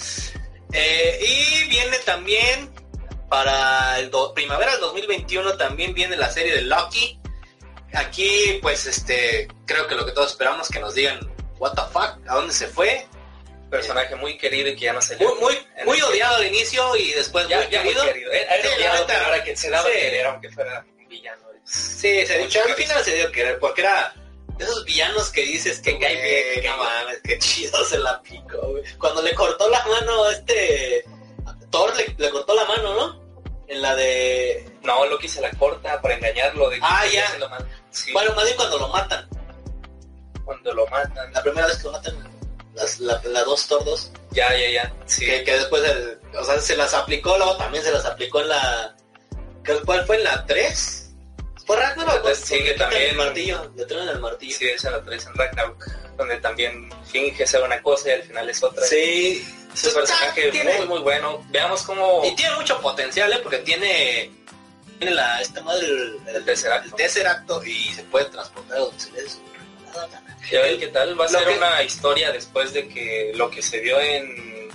[0.72, 2.70] Eh, y viene también
[3.30, 7.18] para el do- primavera del 2021 también viene la serie de Loki.
[7.94, 11.18] Aquí pues este creo que lo que todos esperamos que nos digan
[11.58, 13.06] what the fuck, a dónde se fue.
[13.70, 17.12] Personaje muy querido y que ya no se Muy muy, muy odiado al inicio y
[17.12, 18.04] después Ya, muy ya muy querido.
[18.12, 18.32] querido.
[18.32, 19.92] Era, Sí, la odiado, pero ahora que se daba sí.
[19.94, 21.42] querer, aunque fuera un villano.
[21.64, 24.12] Sí, se dio, al final se dio a querer, porque era
[24.58, 28.82] de esos villanos que dices que cae bien, mames, que chido se la picó, güey.
[28.98, 31.04] Cuando le cortó la mano a este
[31.70, 33.20] Thor le, le cortó la mano, ¿no?
[33.68, 36.68] En la de No, Loki se la corta para engañarlo.
[36.70, 37.26] De que Ah, ya.
[37.90, 39.28] Sí, bueno, más bien cuando lo matan.
[40.44, 41.32] cuando lo matan.
[41.32, 42.30] La primera vez que lo matan
[42.74, 44.94] las la, la dos tordos, Ya, ya, ya.
[45.06, 45.24] Sí.
[45.26, 48.48] que, que después el- o sea, se las aplicó, luego también se las aplicó en
[48.48, 48.96] la
[49.64, 51.10] ¿qué- ¿cuál fue en la 3?
[51.66, 52.16] ¿Fue Ragnarok?
[52.16, 54.56] Entonces, sí, que también- el martillo, le traen el martillo.
[54.56, 55.84] Sí, esa la traes en Ragnarok,
[56.16, 58.84] donde también finge ser una cosa y al final es otra.
[58.86, 61.44] Sí, Es un personaje Tiene- muy, muy bueno.
[61.50, 62.22] Veamos cómo...
[62.24, 63.38] Y tiene mucho potencial, ¿eh?
[63.42, 64.30] Porque tiene,
[64.98, 69.10] tiene la, esta madre, el, El el Tesseract y se puede transportar a donde se
[69.12, 69.22] le.
[70.50, 71.18] Ya ven qué tal.
[71.20, 74.68] Va a Lo ser que- una historia después de que lo que se vio en...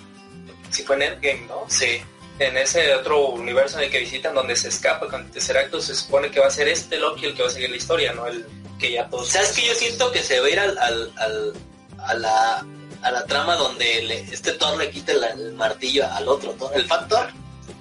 [0.71, 1.65] Si fue en Endgame, ¿no?
[1.69, 2.01] Sí.
[2.39, 6.29] En ese otro universo en el que visitan donde se escapa con Tesseract, se supone
[6.31, 8.27] que va a ser este Loki el que va a seguir la historia, ¿no?
[8.27, 8.45] El
[8.79, 9.29] que ya todos...
[9.29, 11.53] ¿Sabes que Yo siento que se va a ir al, al, al-
[11.99, 12.65] a, la,
[13.06, 16.72] a la trama donde le- este Thor le quita el, el martillo al otro Thor,
[16.76, 17.28] el Fat Thor.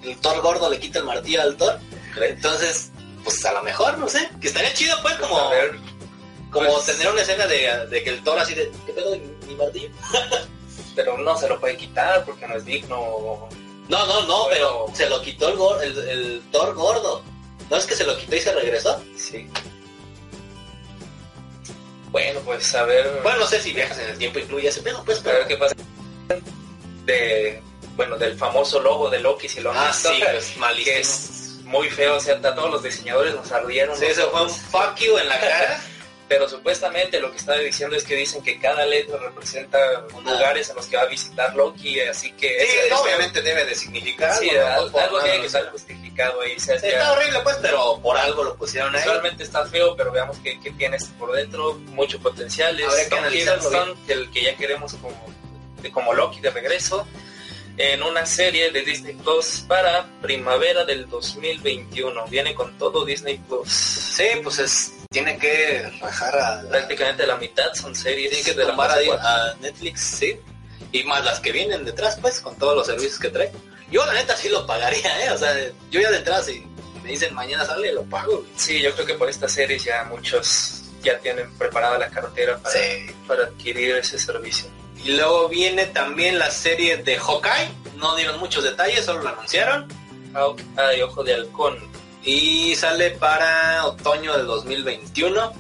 [0.03, 1.79] El Thor gordo le quita el martillo al Thor.
[2.21, 2.91] Entonces,
[3.23, 5.51] pues a lo mejor, no sé, que estaría chido pues como,
[6.51, 9.47] como pues- tener una escena de, de que el Thor así de, ¿qué pedo mi,
[9.47, 9.89] mi martillo?
[10.95, 13.49] pero no se lo puede quitar porque no es digno.
[13.89, 14.49] No, no, no, Bueno.
[14.51, 17.23] pero se lo quitó el, el, el Thor gordo.
[17.71, 19.03] ¿No es que se lo quitó y se regresó?
[19.17, 19.49] Sí.
[22.15, 23.11] Bueno, pues a ver...
[23.25, 25.49] Bueno, no sé si viajas en el tiempo incluye ese pedo, pues, A ver pero...
[25.49, 25.75] qué pasa.
[27.07, 27.61] De,
[27.97, 30.97] bueno, del famoso logo de Loki, si lo han Ah, visto, sí, pues, que malísimo.
[30.97, 33.99] es muy feo, o sea, todos los diseñadores nos ardieron.
[33.99, 35.83] Sí, eso fue un fuck you en la cara.
[36.27, 39.79] Pero supuestamente lo que estaba diciendo es que dicen que cada letra representa
[40.25, 42.49] lugares en los que va a visitar Loki, así que...
[42.67, 44.99] Sí, ese- obviamente debe de significar Sí, algo, ¿no?
[45.05, 46.55] algo tiene que estar justificado ahí.
[46.57, 49.03] O sea, Sí, ya- está horrible, pues, pero por algo lo pusieron ahí.
[49.03, 52.81] Visualmente está feo, pero veamos que, que tiene esto por dentro, mucho potencial.
[52.81, 55.27] Es que Tom Hiddleston, el que ya queremos como,
[55.93, 57.07] como Loki de regreso,
[57.77, 62.27] en una serie de Disney Plus para primavera del 2021.
[62.29, 63.69] Viene con todo Disney Plus.
[63.69, 66.69] Sí, pues es, tiene que rajar a...
[66.69, 70.37] Prácticamente la mitad son series que de la a, Netflix, sí.
[70.91, 73.53] Y más las que vienen detrás, pues, con todos los servicios que trae.
[73.91, 75.31] Yo, la neta, sí lo pagaría, ¿eh?
[75.31, 75.55] O sea,
[75.91, 76.67] yo ya de entrada, si
[77.03, 78.45] me dicen mañana sale, lo pago.
[78.57, 82.75] Sí, yo creo que por estas series ya muchos ya tienen preparada la cartera para,
[82.75, 83.07] Sí.
[83.29, 84.69] para adquirir ese servicio.
[85.05, 87.71] Y luego viene también la serie de Hawkeye.
[87.97, 89.87] No dieron muchos detalles, solo lo anunciaron.
[90.77, 91.79] Ay, ojo de halcón.
[92.25, 95.53] Y sale para otoño del 2021.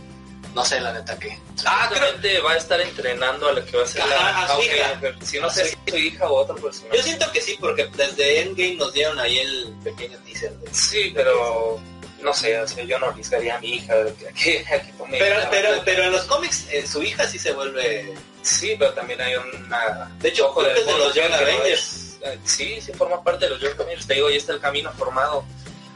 [0.55, 1.37] No sé, la neta, qué.
[1.67, 4.63] Ah, creo, va a estar entrenando a la que va a ser la a su
[4.63, 5.01] hija.
[5.25, 6.95] Si no sé si su hija o otra persona.
[6.95, 10.53] yo siento que sí, porque desde Endgame nos dieron ahí el pequeño teaser.
[10.59, 11.81] de- Sí, pero
[12.23, 14.81] no sé, o sea, yo no arriesgaría a mi hija a que, a que, a
[14.81, 18.15] que tome Pero, pero, pero en los cómics, eh, su hija sí se vuelve...
[18.43, 20.09] Sí, pero también hay una...
[20.21, 21.81] De hecho, ojo que de los Young que no Avengers.
[21.83, 24.07] es- eh, Sí, sí forma parte de los Young Avengers.
[24.07, 25.45] Te digo, ya está el camino formado.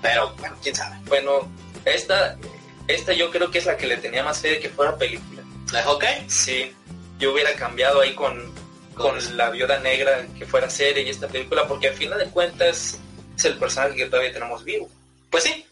[0.02, 0.96] Pero, bueno, quién sabe.
[1.06, 1.50] Bueno,
[1.84, 2.36] esta,
[2.86, 5.42] esta yo creo que es la que le tenía más fe de que fuera película.
[5.72, 6.30] ¿La de Hawkeye?
[6.30, 6.72] Sí,
[7.18, 8.52] yo hubiera cambiado ahí con,
[8.94, 12.98] con la viuda negra que fuera serie y esta película, porque al final de cuentas
[13.36, 14.88] es el personaje que todavía tenemos vivo.
[15.30, 15.64] Pues sí.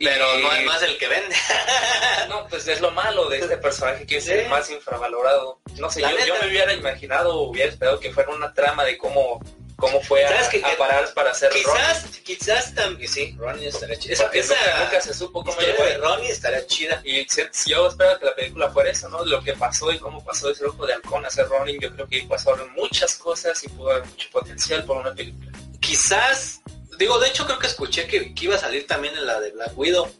[0.00, 1.34] Y- Pero no es más el que vende.
[2.28, 4.32] No, pues es lo malo de este personaje que es Sí.
[4.32, 5.60] el más infravalorado.
[5.76, 9.40] No sé, yo, yo me hubiera imaginado, hubiera esperado que fuera una trama de cómo,
[9.78, 10.30] cómo fue a,
[10.76, 13.08] parar para hacer quizás, quizás también...
[13.10, 14.12] Sí, Ronnie estaría chida.
[14.12, 15.98] Esa, esa nunca, nunca se supo cómo llegó de.
[15.98, 17.00] Ronnie estaría chida.
[17.04, 19.24] Y si- yo espero que la película fuera eso, ¿no?
[19.24, 22.08] Lo que pasó y cómo pasó ese ojo de halcón a ser Ronin, yo creo
[22.08, 25.50] que pasaron muchas cosas y pudo haber mucho potencial por una película.
[25.80, 26.60] Quizás
[26.98, 29.52] Digo, de hecho creo que escuché que, que iba a salir también en la de
[29.52, 30.10] Black Widow.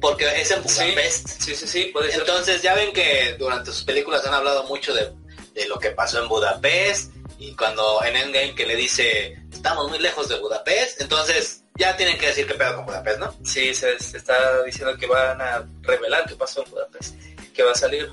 [0.00, 1.28] Porque es en Sí, Budapest.
[1.42, 2.20] sí, sí, sí, puede ser.
[2.20, 5.12] Entonces ya ven que durante sus películas han hablado mucho de,
[5.52, 7.12] de lo que pasó en Budapest.
[7.42, 11.00] Y cuando en Endgame que le dice, estamos muy lejos de Budapest.
[11.00, 13.34] Entonces ya tienen que decir qué pedo con Budapest, ¿no?
[13.42, 17.16] Sí, se, se está diciendo que van a revelar qué pasó en Budapest.
[17.52, 18.08] Que va a salir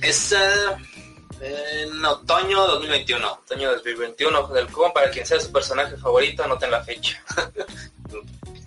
[0.00, 3.42] Es eh, en otoño 2021.
[3.50, 4.90] año 2021 del Com.
[4.90, 7.22] Para quien sea su personaje favorito, anoten la fecha.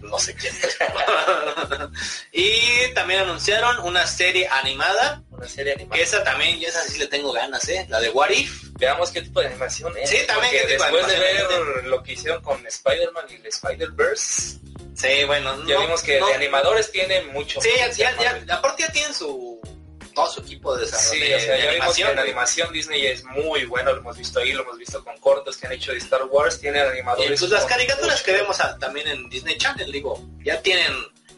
[0.06, 0.54] no sé quién.
[2.32, 5.96] y también anunciaron una serie animada, Una serie animada.
[5.96, 7.86] que esa también, y esa sí le tengo ganas, ¿eh?
[7.90, 8.64] La de What If.
[8.78, 10.10] Veamos qué tipo de animación es.
[10.10, 13.46] Sí, también qué tipo después de, animación ver lo que hicieron con Spider-Man y el
[13.48, 14.58] Spider-Verse,
[14.96, 17.60] Sí, bueno, ya no- vimos que no- de animadores tiene mucho.
[17.62, 18.16] Sí, ya, ya,
[18.46, 19.60] ya- aparte ya tienen su
[20.16, 23.06] todo su equipo de desarrollo Sí, o sea, de ya vimos que en animación Disney
[23.06, 25.92] es muy bueno, lo hemos visto ahí, lo hemos visto con cortos que han hecho
[25.92, 27.40] de Star Wars, tienen Y animadores.
[27.40, 30.92] pues las caricaturas mucho- que vemos a- también en Disney Channel, digo, ya tienen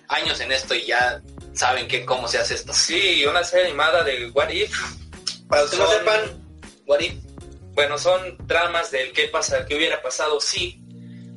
[0.08, 1.22] años en esto y ya
[1.54, 2.72] saben que cómo se hace esto.
[2.74, 4.72] Sí, una serie animada de What If.
[5.50, 6.46] Para los que no sepan,
[6.86, 7.13] What If
[7.74, 10.82] Bueno, son tramas del qué pasa, qué hubiera pasado si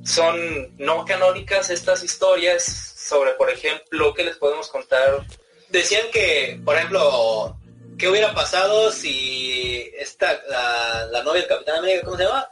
[0.05, 5.27] son no canónicas estas historias sobre, por ejemplo, ¿qué les podemos contar?
[5.71, 7.57] Decían que, por ejemplo,
[7.99, 12.49] ¿qué hubiera pasado si esta, la, la novia del Capitán América, ¿cómo se llama?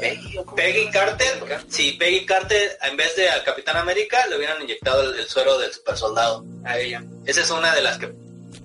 [0.00, 0.90] Peggy, ¿o cómo Peggy?
[0.90, 1.60] Carter.
[1.68, 5.58] Si Peggy Carter, en vez de al Capitán América, le hubieran inyectado el, el suero
[5.58, 6.44] del super soldado.
[6.64, 7.04] A ella.
[7.26, 8.10] Esa es una de las que,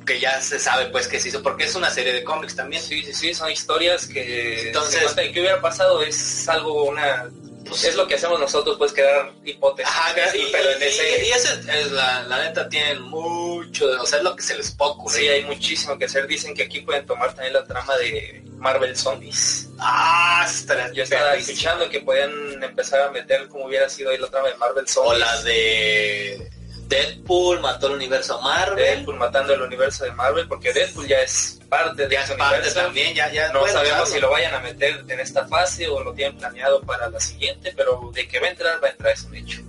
[0.06, 2.82] que ya se sabe pues que se hizo, porque es una serie de cómics también.
[2.82, 5.14] Sí, sí, sí, son historias que Entonces-.
[5.16, 6.02] ¿qué hubiera pasado?
[6.02, 7.30] Es algo, una...
[7.68, 9.92] Pues- es lo que hacemos nosotros, pues quedar hipótesis.
[9.94, 11.26] Ajá, Sí, y, pero en y- ese...
[11.26, 14.56] y eso es la, la neta tienen mucho, de- o sea, es lo que se
[14.58, 15.20] les puede ocurrir.
[15.20, 16.26] Sí, hay muchísimo que hacer.
[16.28, 19.68] Dicen que aquí pueden tomar también la trama de Marvel Zombies.
[19.80, 20.48] Ah,
[20.94, 24.56] Yo estaba escuchando que podían empezar a meter como hubiera sido ahí la trama de
[24.56, 25.20] Marvel O Zombies.
[25.20, 26.50] la de
[26.88, 28.84] Deadpool mató el universo Marvel.
[28.84, 32.38] Deadpool matando el universo de Marvel, porque Deadpool ya es parte de Ya ese es
[32.38, 32.80] parte universo.
[32.82, 36.14] también, ya, ya No sabemos si lo vayan a meter en esta fase o lo
[36.14, 39.24] tienen planeado para la siguiente, pero de que va a entrar, va a entrar, es
[39.24, 39.62] un hecho.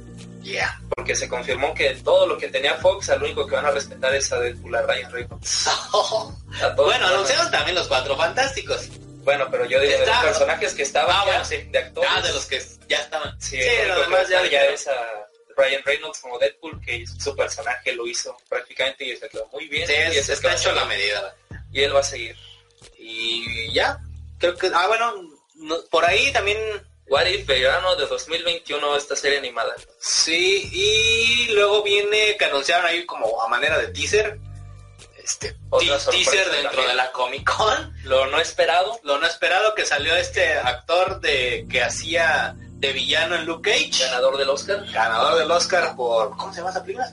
[0.42, 0.80] Yeah.
[0.96, 4.14] Porque se confirmó que todo lo que tenía Fox, al único que van a respetar
[4.14, 5.68] es a Deadpool, a Ryan Reynolds.
[6.62, 8.88] A todos bueno, anunciaron también los cuatro fantásticos.
[9.22, 11.56] Bueno, pero yo digo de los personajes que estaban Ah, ya, bueno, sí.
[11.70, 12.10] de actores.
[12.12, 13.40] Ah, de los que ya estaban.
[13.40, 14.94] Sí, Sí, lo demás ya, ya es a
[15.56, 19.86] Ryan Reynolds como Deadpool, que su personaje lo hizo prácticamente y se quedó muy bien.
[19.86, 21.34] Sí, y es que está hecho la medida.
[21.72, 22.37] Y él va a seguir.
[22.98, 23.98] Y ya,
[24.38, 25.14] creo que, ah, bueno,
[25.54, 26.59] no- por ahí también,
[27.09, 29.74] What If, verano de 2021, esta serie animada.
[30.00, 34.38] sí, y luego viene que anunciaron ahí como a manera de teaser,
[35.22, 36.88] este, Otra teaser dentro también.
[36.88, 41.66] de la Comic Con, Lo no esperado, lo no esperado que salió este actor de
[41.70, 44.85] que hacía de villano en Luke Cage, ganador del Oscar.
[44.92, 47.12] ganador del Oscar por, ¿cómo se llama esa película?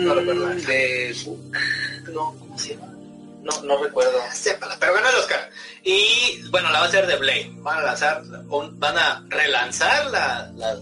[0.00, 0.46] no recuerdo.
[0.46, 1.16] De...
[2.12, 2.36] No,
[3.42, 4.18] No, no recuerdo.
[4.32, 5.50] Sépala, pero ganó el Oscar.
[5.84, 7.50] Y bueno, la va a hacer de Blade.
[7.58, 10.76] Van a lanzar, van a relanzar la, la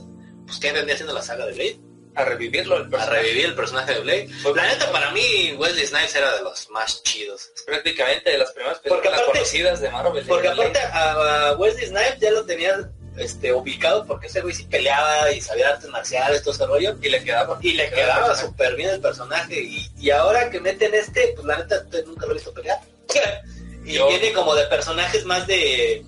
[0.46, 1.80] pues que vendría siendo la saga de Blade.
[2.16, 3.20] A revivirlo el A personaje.
[3.22, 4.30] revivir el personaje de Blade.
[4.54, 7.50] La neta, para mí, Wesley Snipes era de los más chidos.
[7.56, 10.24] Es prácticamente de las primeras Porque películas aparte- conocidas de Marvel.
[10.26, 14.64] Porque aparte a, a Wesley Snipes ya lo tenía este, ubicado porque ese güey sí
[14.64, 16.96] peleaba y sabía artes marciales, todo ese rollo.
[17.02, 17.58] Y le quedaba.
[17.62, 19.60] Y le quedaba súper bien el personaje.
[19.60, 22.78] Y, y ahora que meten este, pues la neta nunca lo he visto pelear.
[23.84, 26.04] y Yo- viene como de personajes más de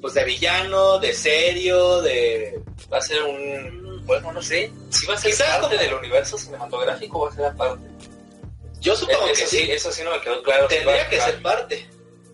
[0.00, 4.02] pues de villano, de serio, de Va a ser un...
[4.06, 4.72] Bueno, no sé.
[4.90, 7.84] Si va a ser parte como- del universo cinematográfico va a ser aparte.
[8.80, 10.66] yo supongo eso, que sí, sí, eso sí no me quedó claro.
[10.68, 11.86] tendría que ser parte.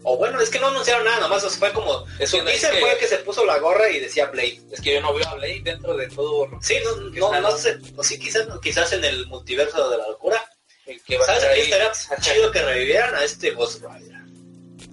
[0.07, 2.61] O bueno, es que no anunciaron nada, nomás fue como Es su que no es
[2.61, 4.61] teaser que- fue que se puso la gorra y decía Blade.
[4.71, 7.57] Es que yo no veo a Blade dentro de todo Sí, no, no, está- no
[7.57, 10.45] sé, sí, quizás, quizás en el multiverso de la locura.
[11.07, 14.21] que va ¿Sabes qué estaría chido que revivieran a este Ghost Rider?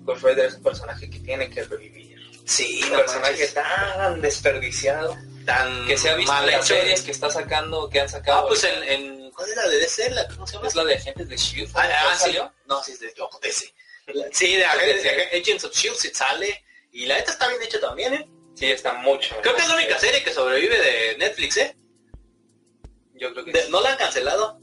[0.04, 2.12] Ghost Rider es un personaje que tiene que revivir.
[2.46, 6.68] Sí, Un no personaje manches, tan desperdiciado tan que se ha visto mal en las
[6.68, 8.40] series que está sacando, que han sacado.
[8.40, 10.10] Ah, pues en, en ¿cuál es la de DC?
[10.12, 10.68] La, ¿Cómo se llama?
[10.68, 11.72] es la de agentes de Shield.
[11.76, 12.54] Ah, ah, ¿No salió?
[12.66, 13.74] No, sí es de yo, DC.
[14.32, 16.64] Sí, de, Agents of Shield sí sale.
[16.92, 18.28] Y la neta está bien hecha también, ¿eh?
[18.56, 19.36] Sí, está mucho.
[19.42, 21.76] Creo que es la única serie que sobrevive de Netflix, ¿eh?
[23.16, 23.72] Yo creo que De- sí.
[23.72, 24.60] no la han cancelado.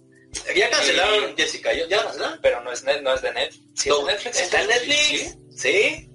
[0.55, 2.38] Ya cancelaron Jessica, ¿ya la cancelaron?
[2.42, 3.64] Pero no es, net, no es de Netflix.
[3.82, 4.40] Sí, No, Netflix.
[4.40, 4.99] ¿Está en Netflix?
[4.99, 5.38] Sí.
[5.57, 6.11] Sí.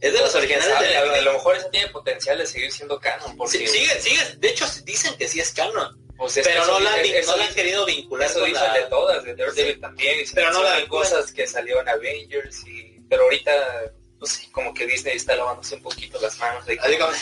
[0.00, 1.24] Es de los originales de a, a Netflix.
[1.24, 3.36] lo mejor eso tiene potencial de seguir siendo canon.
[3.36, 4.20] Porque sigue, sigue.
[4.38, 6.03] De hecho, dicen que sí es canon.
[6.16, 7.86] Pues, es que Pero no la han, dice- vin- eso no la han dice- querido
[7.86, 8.72] vincular Eso con la...
[8.74, 9.80] de todas, de Daredevil Sí.
[9.80, 10.26] también.
[10.34, 12.66] Pero no la cosas que salió en Avengers.
[12.66, 13.52] Y, pero ahorita,
[14.20, 16.64] no sé, como que Disney está lavándose un poquito las manos.
[16.66, 17.12] De Así como-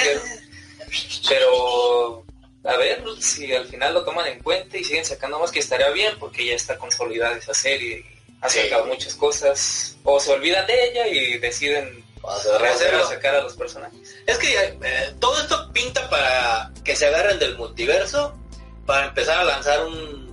[1.29, 2.25] Pero
[2.65, 5.89] a ver si al final lo toman en cuenta y siguen sacando más que estaría
[5.91, 8.05] bien porque ya está consolidada esa serie.
[8.41, 8.61] Ha Sí.
[8.63, 9.97] sacado muchas cosas.
[10.05, 14.15] O se olvidan de ella y deciden Hacer- rehacerlo, sacar a los personajes.
[14.27, 18.39] Es que eh, todo esto pinta para que se agarren del multiverso,
[18.87, 20.33] para empezar a lanzar un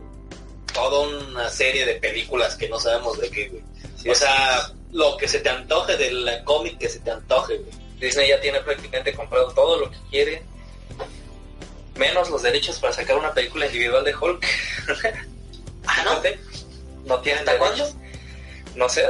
[0.74, 3.64] toda una serie de películas que no sabemos de qué, güey.
[3.98, 7.72] Sí, o sea, lo que se te antoje del cómic que se te antoje, güey.
[8.00, 10.44] Disney ya tiene prácticamente comprado todo lo que quiere.
[11.96, 14.46] Menos los derechos para sacar una película individual de Hulk.
[15.92, 16.22] Ah, ¿no?
[17.06, 17.96] No tienen ¿Hasta derechos.
[18.76, 19.04] No sé,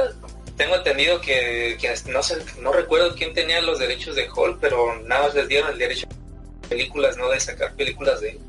[0.56, 4.98] tengo entendido que quienes no sé, no recuerdo quién tenía los derechos de Hulk, pero
[5.02, 8.40] nada más les dieron el derecho a películas, no de sacar películas de él.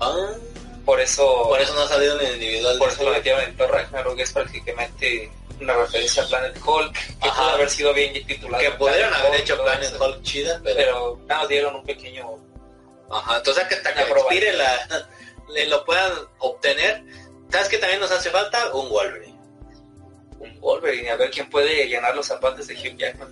[0.00, 0.30] Ah,
[0.84, 2.78] Por eso, por eso no ha salido en el individual.
[2.78, 5.30] por eso lo metieron en Thor Ragnarok, es prácticamente
[5.60, 7.42] una referencia a Planet Hulk, que Ajá.
[7.42, 8.62] pudo haber sido bien titulado.
[8.64, 10.04] que pudieron Planet haber Hulk, hecho Planet eso.
[10.04, 10.76] Hulk chida, pero...
[10.76, 12.38] pero nada más dieron un pequeño
[13.10, 15.06] Ajá, entonces que hasta que expire la...
[15.68, 17.02] lo puedan obtener.
[17.50, 18.72] ¿Sabes qué también nos hace falta?
[18.72, 19.36] Un Wolverine.
[20.38, 23.28] un Wolverine, a ver quién puede llenar los zapatos de Hugh Jackman.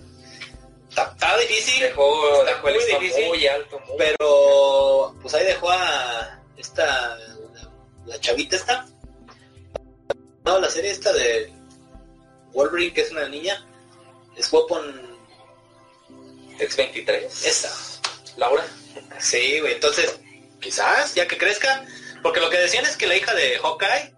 [0.89, 3.27] Está, está difícil, Dejó, está dejó el muy difícil.
[3.27, 7.17] muy alto, muy pero pues ahí dejó a esta...
[7.17, 7.71] la,
[8.05, 8.85] la chavita esta.
[10.45, 11.51] No, la serie esta de
[12.53, 13.65] Wolverine, que es una niña.
[14.35, 15.17] Es Weapon...
[16.59, 17.23] X23.
[17.45, 17.71] Esa.
[18.37, 18.63] Laura.
[19.19, 20.19] Sí, güey, entonces,
[20.59, 21.85] quizás, ya que crezca,
[22.21, 24.13] porque lo que decían es que la hija de Hawkeye,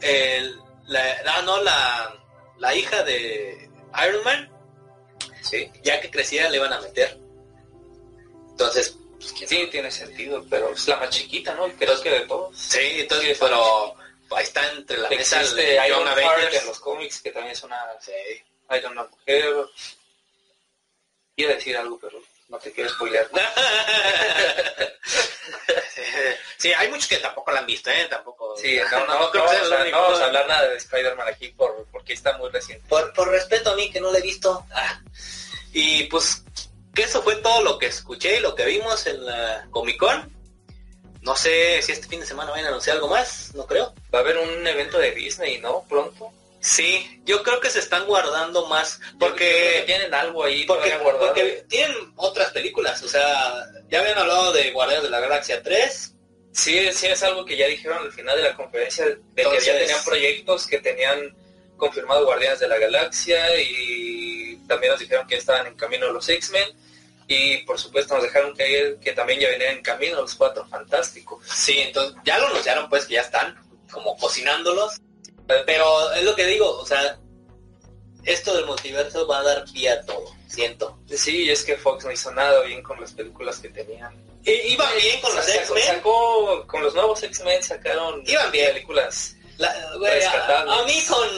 [0.00, 2.14] el, la, ah, no, la,
[2.58, 3.70] la hija de
[4.06, 4.50] Iron Man,
[5.42, 5.70] Sí.
[5.82, 7.18] ya que creciera le iban a meter.
[8.50, 11.68] Entonces, pues, Sí, tiene sentido, pero es la más chiquita, ¿no?
[11.72, 12.56] Creo que de todos.
[12.56, 13.94] Sí, entonces, Sí, pero
[14.30, 17.84] ahí está entre la mesa de Iron Heart en los cómics, que también es una
[18.00, 18.12] Sí.
[18.76, 19.54] Iron Man mujer.
[21.40, 23.30] A decir algo, pero no te quiero spoilear.
[26.58, 28.06] sí, hay muchos que tampoco la han visto, ¿eh?
[28.10, 28.56] Tampoco.
[28.56, 29.96] Sí, no, no, no, creo no que sea vamos a, único.
[29.96, 32.88] no vamos a hablar nada de Spider-Man aquí por, porque está muy reciente.
[32.88, 34.66] Por, por respeto a mí que no la he visto.
[34.72, 35.00] Ah.
[35.72, 36.42] Y pues
[36.98, 40.36] que eso fue todo lo que escuché y lo que vimos en la Comic Con.
[41.22, 43.94] No sé si este fin de semana van a anunciar algo más, no creo.
[44.12, 45.84] Va a haber un evento de Disney, ¿no?
[45.88, 46.32] Pronto.
[46.60, 52.50] Sí, yo creo que se están guardando más porque tienen algo ahí porque, tienen otras
[52.50, 56.14] películas, o sea, ya habían hablado de Guardianes de la Galaxia 3.
[56.52, 59.70] Sí, sí es algo que ya dijeron al final de la conferencia, de Entonces- que
[59.72, 61.36] ya tenían proyectos que tenían
[61.76, 64.17] confirmado Guardianes de la Galaxia y
[64.68, 66.68] también nos dijeron que estaban en camino los X-Men
[67.26, 71.44] y por supuesto nos dejaron caer que también ya venían en camino los Cuatro Fantásticos.
[71.46, 73.56] Sí, entonces ya lo anunciaron pues que ya están
[73.90, 75.00] como cocinándolos.
[75.66, 77.18] Pero es lo que digo, o sea,
[78.24, 80.98] esto del multiverso va a dar pie a todo, siento.
[81.08, 84.12] Sí, es que Fox no hizo nada bien con las películas que tenían.
[84.44, 85.82] I- Iban bien con los X-Men.
[85.84, 88.72] Sacó, con los nuevos X-Men sacaron Iban bien.
[88.72, 89.34] películas.
[89.56, 91.28] La- a, a mí con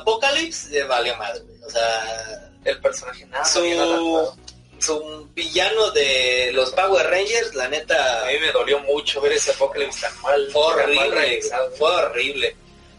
[0.00, 1.62] Apocalypse le valió madre, güey.
[1.62, 4.36] O sea, El personaje nada bien su, adaptado.
[4.78, 9.50] su villano de los Power Rangers, la neta, A mí me dolió mucho ver ese
[9.52, 11.20] Apocalypse tan mal, fue tan mal horrible.
[11.20, 11.70] realizado.
[11.72, 12.56] Fue horrible.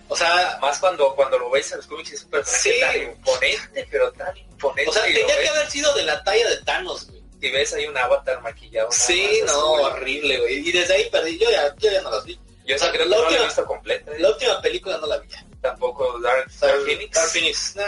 [0.10, 2.80] O sea, Más cuando, cuando lo ves en los cómics es un personaje Sí.
[2.82, 4.90] tan imponente, pero tan imponente.
[4.90, 7.22] o sea, tenía que haber sido de la talla de Thanos, güey.
[7.42, 8.90] y ves ahí un avatar maquillado.
[8.92, 9.80] Sí, no, azul.
[9.82, 10.68] horrible, güey.
[10.68, 12.38] Y desde ahí perdí, yo ya, yo ya no las vi.
[12.66, 14.12] Yo O sea, creo que la no la he última- visto completa.
[14.12, 14.20] ¿eh?
[14.20, 15.28] La última película no la vi.
[15.30, 15.46] ya.
[15.62, 17.12] Tampoco Dark, Dark Phoenix.
[17.16, 17.76] Dark Phoenix.
[17.76, 17.84] No,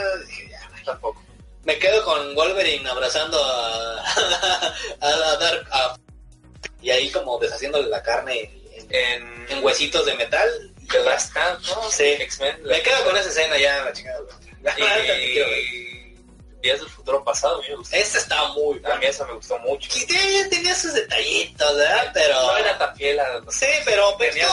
[0.49, 0.69] ya.
[0.86, 1.21] Tampoco.
[1.66, 3.99] Me quedo con Wolverine abrazando a,
[5.01, 5.97] a, a Dark a-
[6.82, 8.41] y ahí como deshaciéndole la carne
[8.76, 10.72] en, En, en huesitos de metal.
[10.91, 11.89] The Last Stand, ¿no?
[11.89, 12.03] Sí.
[12.03, 12.61] X-Men.
[12.63, 14.20] Me quedo con esa escena ya, la chingada.
[14.61, 14.76] La.
[14.80, 16.16] Y
[16.61, 17.95] Días del Futuro Pasado, a me gustó.
[17.95, 18.95] Esta estaba muy A buena.
[18.97, 19.88] mí esa me gustó mucho.
[20.07, 22.09] Tenía, tenía sus detallitos, ¿verdad?
[22.11, 22.41] Pero...
[22.41, 23.39] No era tan fiel a...
[23.49, 24.47] Sí, pero, pero tenía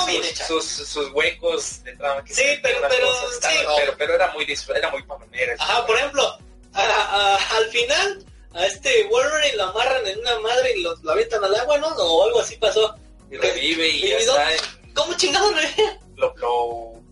[0.46, 4.30] sus, sus, sus huecos de trama que Sí, pero- pero- cosas sí, pero pero era
[4.32, 6.38] muy era muy palomera Ajá, por ejemplo,
[6.80, 11.12] a- a- al final, a este Wolverine lo amarran en una madre y lo, lo
[11.12, 11.88] avientan al agua, ¿no?
[11.88, 12.94] O algo así pasó.
[13.30, 14.54] y revive y, ¿Y ya dónde?
[14.54, 17.02] está en- ¿Cómo chingados le lo, lo,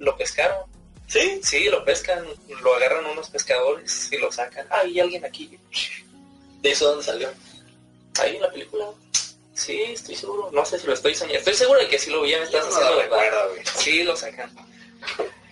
[0.00, 0.64] lo pescaron
[1.06, 1.40] ¿Sí?
[1.44, 2.24] sí lo pescan
[2.62, 5.56] lo agarran unos pescadores y lo sacan ah hay alguien aquí
[6.60, 7.28] ¿De eso dónde salió?
[8.20, 8.86] ahí en la película
[9.54, 12.22] sí estoy seguro no sé si lo estoy soñando estoy seguro de que sí lo
[12.22, 13.62] vi me estás no haciendo güey.
[13.76, 14.52] sí lo sacan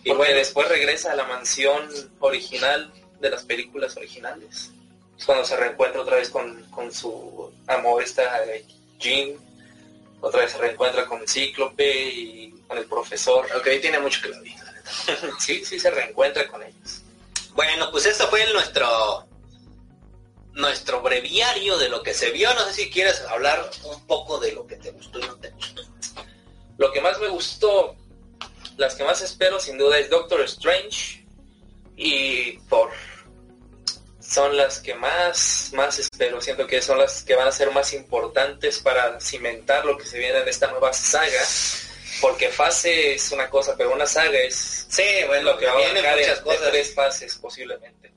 [0.02, 1.88] y bueno después regresa a la mansión
[2.18, 4.70] original de las películas originales
[5.18, 8.64] Es cuando se reencuentra otra vez con, con su amor esta eh,
[8.98, 9.34] Jean
[10.20, 14.40] otra vez se reencuentra con Cíclope y con el profesor Ok, tiene mucho que la
[14.40, 14.74] neta.
[15.38, 17.02] sí sí se reencuentra con ellos
[17.54, 19.28] Bueno, pues esto fue nuestro
[20.58, 22.52] nuestro breviario de lo que se vio.
[22.54, 25.50] No sé si quieres hablar un poco de lo que te gustó y no te
[25.50, 25.82] gustó.
[26.76, 27.96] Lo que más me gustó,
[28.76, 31.17] las que más espero sin duda es Doctor Strange
[31.99, 32.90] y Thor.
[34.20, 36.40] Son las que más, más espero.
[36.40, 40.18] Siento que son las que van a ser más importantes para cimentar lo que se
[40.18, 41.42] viene en esta nueva saga.
[42.20, 45.74] Porque fase es una cosa, pero una saga es Sí, bueno, lo que va a
[45.76, 46.70] abarcar muchas en- cosas.
[46.70, 48.12] tres fases posiblemente.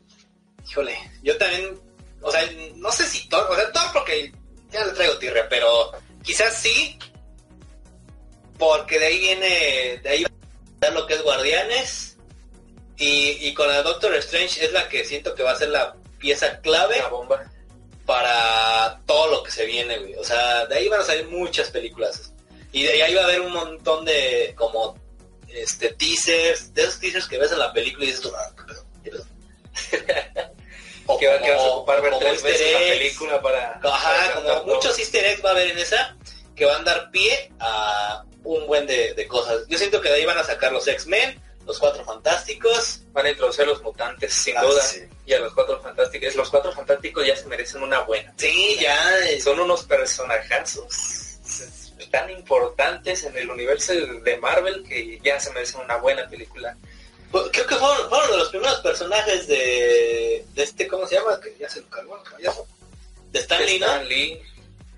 [0.70, 1.80] Híjole, yo también,
[2.22, 2.42] o sea,
[2.76, 4.32] no sé si Thor, o sea, Thor porque
[4.70, 5.92] ya le traigo tirre, pero
[6.24, 6.98] quizás sí,
[8.58, 12.01] porque de ahí viene, de ahí va a lo que es Guardianes,
[13.04, 15.96] y, y con la Doctor Strange es la que siento que va a ser la
[16.20, 17.52] pieza clave Una bomba.
[18.06, 20.16] para todo lo que se viene, güey.
[20.16, 22.32] O sea, de ahí van a salir muchas películas.
[22.72, 24.98] Y de ahí va a haber un montón de como
[25.50, 28.64] este teasers, de esos teasers que ves en la película y dices tú, ah, ¿qué
[28.64, 28.86] pedo?
[29.04, 29.26] ¿Qué pedo?
[31.08, 33.80] O Que, vas a como- ocupar ver como tres veces la película para...
[33.84, 36.16] Ajá, para como muchos easter eggs va a haber en esa
[36.56, 39.64] que van a dar pie a un buen de, de cosas.
[39.68, 43.02] Yo siento que de ahí van a sacar los X-Men, los Cuatro Fantásticos.
[43.14, 44.82] Van a introducir los mutantes, sin Ah, duda.
[44.82, 45.02] sí.
[45.26, 46.36] Y a los cuatro fantásticos.
[46.36, 48.34] Los cuatro fantásticos ya se merecen una buena.
[48.38, 49.18] Sí, ya.
[49.20, 51.28] es- Son unos personajazos
[52.10, 56.76] tan importantes en el universo de Marvel que ya se merecen una buena película.
[57.32, 61.40] Creo que fueron, fueron de los primeros personajes de, de este, ¿cómo se llama?
[61.40, 62.44] Que ya se lo cargó el.
[63.32, 63.86] De Stan Lee, ¿no?
[63.86, 64.42] Stan Lee,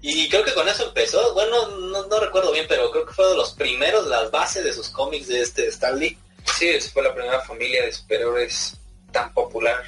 [0.02, 1.34] Y creo que con eso empezó.
[1.36, 4.74] Bueno, no, no recuerdo bien, pero creo que fue de los primeros, las bases de
[4.74, 6.18] sus cómics de este Stan Lee.
[6.58, 8.76] Sí, fue la primera familia de superhéroes
[9.12, 9.84] tan popular.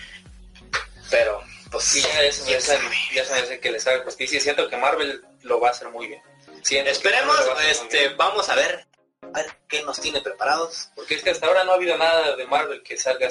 [1.10, 2.80] Pero, pues Y ya sabe.
[3.14, 4.38] ya merece que les haga justicia.
[4.38, 6.22] Y siento que Marvel lo va a hacer muy bien.
[6.64, 8.18] Siento Esperemos, a este, bien.
[8.18, 8.88] vamos a ver,
[9.22, 10.90] a ver qué nos tiene preparados.
[10.96, 13.30] Porque es que hasta ahora no ha habido nada de Marvel que salga.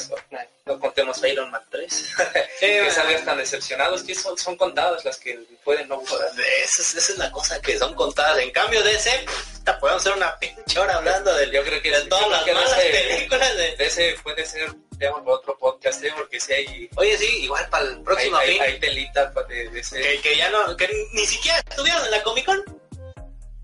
[0.67, 2.15] No contemos a Iron Man 3.
[2.61, 6.29] que salgas tan decepcionados que son, son contadas las que pueden no gustar.
[6.63, 8.39] Esa es, esa es la cosa que son contadas.
[8.39, 9.27] En cambio de ese,
[9.65, 12.61] puta, podemos hacer una pinche hora hablando del, Yo creo que de yo todas creo
[12.61, 13.77] las que de ese- películas de...
[13.77, 16.13] de ese puede ser digamos, otro podcast, ¿eh?
[16.17, 19.81] porque si hay, Oye, sí, igual para el próximo hay, fin, hay telita de, de
[19.81, 20.01] ese...
[20.01, 22.65] que, que ya no, que ni siquiera estuvieron en la Comic Con.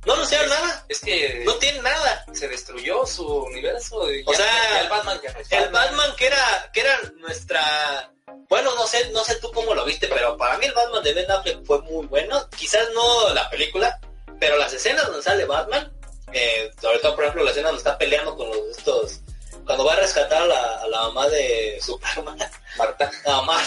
[0.07, 0.85] No anunciaron nada.
[0.89, 2.25] Es que No tienen nada.
[2.33, 4.11] se destruyó su universo.
[4.11, 6.81] y O ya- sea, ya el Batman ya no es El Batman que era, que
[6.81, 8.11] era nuestra...
[8.49, 11.13] Bueno, no sé, no sé tú cómo lo viste, pero para mí el Batman de
[11.15, 12.49] Ben Affleck fue muy bueno.
[12.57, 14.01] Quizás no la película,
[14.41, 15.93] pero las escenas donde sale Batman,
[16.33, 19.21] eh, sobre todo por ejemplo la escena donde está peleando con los estos...
[19.67, 22.37] Cuando va a rescatar a la, a la mamá de Superman,
[22.77, 23.11] Marta.
[23.27, 23.63] mamá.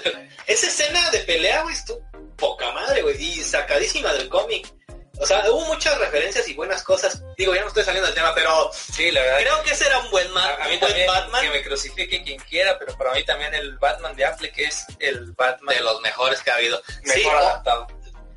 [0.46, 2.00] Esa escena de pelea, güey, estuvo
[2.36, 4.70] poca madre, güey, y sacadísima del cómic.
[5.18, 7.22] O sea, hubo muchas referencias y buenas cosas.
[7.38, 9.38] Digo, ya no estoy saliendo del tema, pero Sí, la verdad.
[9.38, 11.42] creo que ese era un buen, ma- a, a mí un buen también, Batman.
[11.42, 15.32] que me crucifique quien quiera, pero para mí también el Batman de Affleck es el
[15.32, 16.82] Batman de los mejores que ha habido.
[17.04, 17.86] mejor sí, adaptado.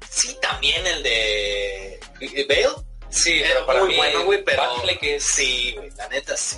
[0.07, 1.99] Sí, también el de
[2.47, 2.69] Bale.
[3.11, 4.63] Sí, Era pero para muy mí bueno, güey, pero
[5.01, 5.23] es...
[5.25, 6.57] sí, güey, la neta sí.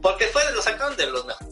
[0.00, 1.48] Porque fue, lo sacaron de los mejores.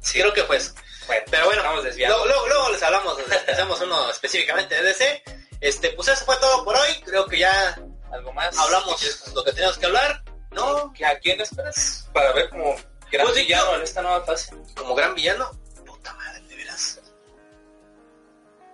[0.00, 0.20] sí.
[0.20, 0.72] Creo que fue eso.
[1.06, 5.22] Bueno, Pero bueno, luego, luego, luego les hablamos, les hacemos uno específicamente de DC.
[5.60, 6.94] Este, pues eso fue todo por hoy.
[7.04, 7.78] Creo que ya
[8.10, 8.56] Algo más.
[8.56, 10.22] hablamos lo que teníamos que hablar.
[10.50, 10.94] ¿No?
[11.04, 12.08] ¿A quién esperas?
[12.14, 12.74] Para ver como
[13.10, 14.54] gran Pues, villano yo- en esta nueva fase.
[14.76, 15.50] Como gran villano.
[15.84, 17.00] Puta madre, de veras.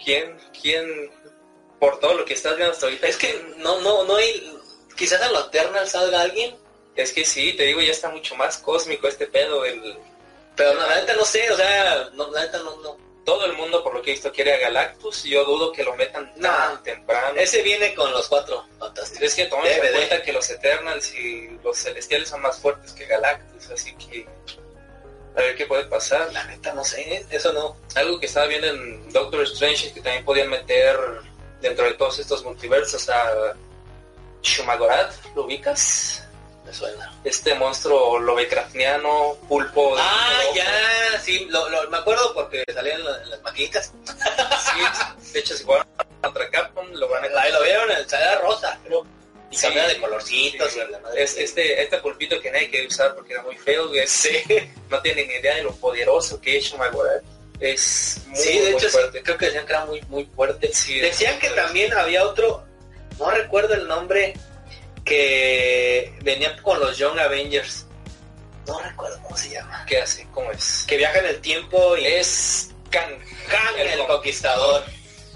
[0.04, 1.10] ¿Quién, quién,
[1.80, 3.08] por todo lo que estás viendo hasta ahorita?
[3.08, 4.56] Es que no, no, no hay.
[4.96, 6.56] Quizás en lo Eternal salga alguien.
[6.94, 9.64] Es que sí, te digo, ya está mucho más cósmico este pedo.
[9.64, 9.96] El,
[10.56, 12.98] Pero no, la neta no sé, o sea, no, la neta no, no.
[13.24, 15.24] todo el mundo, por lo que he visto, quiere a Galactus.
[15.24, 16.48] y Yo dudo que lo metan No.
[16.48, 17.40] tan temprano.
[17.40, 19.22] Ese viene con los cuatro fantásticos.
[19.28, 23.06] Es que tomemos en cuenta que los Eternals y los Celestiales son más fuertes que
[23.06, 24.26] Galactus, así que
[25.36, 26.30] a ver qué puede pasar.
[26.32, 27.76] La neta no sé, eso no.
[27.94, 30.98] Algo que estaba viendo en Doctor Strange es que también podían meter
[31.60, 33.54] dentro de todos estos multiversos a
[34.42, 36.24] Shumagorath, ¿lo ubicas?
[36.64, 37.12] Me suena.
[37.24, 39.96] Este monstruo lovecraftiano, pulpo.
[39.96, 43.92] de- Ah, ya, sí, lo, lo- me acuerdo porque salía en, la- en las maquinitas.
[44.04, 45.86] Sí, de hecho, si jugaron
[46.22, 49.04] contra Capcom, lo van a Ahí lo vieron, en salía rosa, creo.
[49.50, 49.62] Y Sí.
[49.62, 50.70] cambiaba de colorcitos.
[50.72, 50.78] Sí.
[50.86, 51.22] y la madre.
[51.24, 54.28] Es, este, este pulpito que nadie quiere usar porque era muy feo, es-
[54.90, 57.22] no tienen ni idea de lo poderoso que es Shumagorath.
[57.60, 59.22] Es muy, Sí, de muy hecho, fuerte.
[59.22, 60.70] creo que decían que era muy, muy fuerte.
[60.72, 62.64] Sí, Decían que también había otro,
[63.18, 64.34] no recuerdo el nombre,
[65.04, 67.86] que venía con los Young Avengers.
[68.66, 69.84] No recuerdo cómo se llama.
[69.86, 70.26] ¿Qué hace?
[70.32, 70.84] ¿Cómo es?
[70.86, 73.18] Que viaja en el tiempo y Es Kang.
[73.48, 74.84] Kang, el, con- conquistador.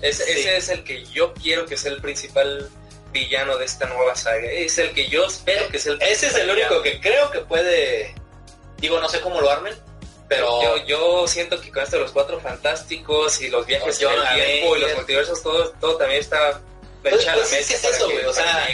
[0.01, 0.31] Ese, Sí.
[0.41, 2.71] ese es el que yo quiero que sea el principal
[3.13, 4.45] villano de esta nueva saga.
[4.51, 6.83] Es el que yo espero que sea el Ese es el único villano.
[6.83, 8.15] que creo que puede,
[8.79, 9.75] digo, no sé cómo lo armen,
[10.29, 14.09] Pero Yo, yo siento que con esto de los cuatro fantásticos y los viajes en
[14.09, 16.61] el tiempo y los multiversos, todo, todo también está
[17.03, 18.67] Pues- pues es que es eso, güey, o sea,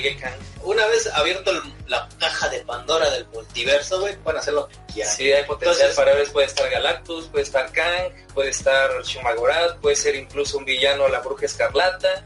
[0.62, 4.76] una vez abierto el- la caja de Pandora del multiverso, güey, pueden hacer lo que
[4.94, 5.16] quieran.
[5.16, 9.78] Sí, hay potencial Entonces- para ver, puede estar Galactus, puede estar Kang, puede estar Shumagorath,
[9.80, 12.24] puede ser incluso un villano la Bruja Escarlata.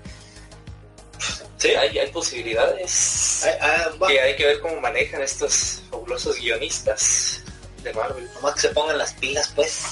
[1.56, 1.74] Sí.
[1.74, 3.46] Hay, hay posibilidades.
[3.62, 7.40] Ah, ah, que hay que ver cómo manejan estos fabulosos guionistas
[7.84, 8.28] de Marvel.
[8.34, 9.82] Nomás que se pongan las pilas, pues.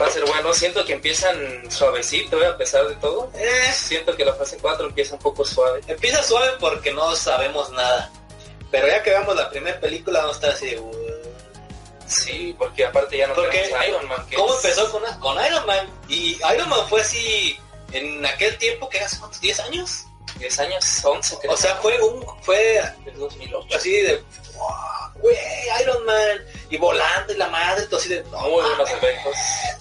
[0.00, 2.46] Va a ser bueno, siento que empiezan suavecito, ¿eh?
[2.46, 3.30] a pesar de todo.
[3.34, 5.80] Eh, Siento que la fase 4 empieza un poco suave.
[5.86, 8.10] empieza suave porque no sabemos nada.
[8.70, 10.80] Pero ya que veamos la primera película, vamos a estar así de...
[10.80, 10.92] "Uh".
[12.06, 14.26] Sí, porque aparte ya no Porque, Iron Man.
[14.28, 15.88] que ¿Cómo es- empezó con, con Iron Man?
[16.08, 17.58] Y Iron Man fue así
[17.92, 20.04] en aquel tiempo que hace cuántos, 10 años.
[20.38, 21.52] 10 años, 11 creo.
[21.52, 23.76] O sea, fue un fue del 2008.
[23.76, 24.22] así de
[24.54, 24.66] "Wow,
[25.16, 25.36] güey,
[25.80, 26.38] Iron Man
[26.70, 29.34] y volando y la madre, todo así de no, mames, efectos.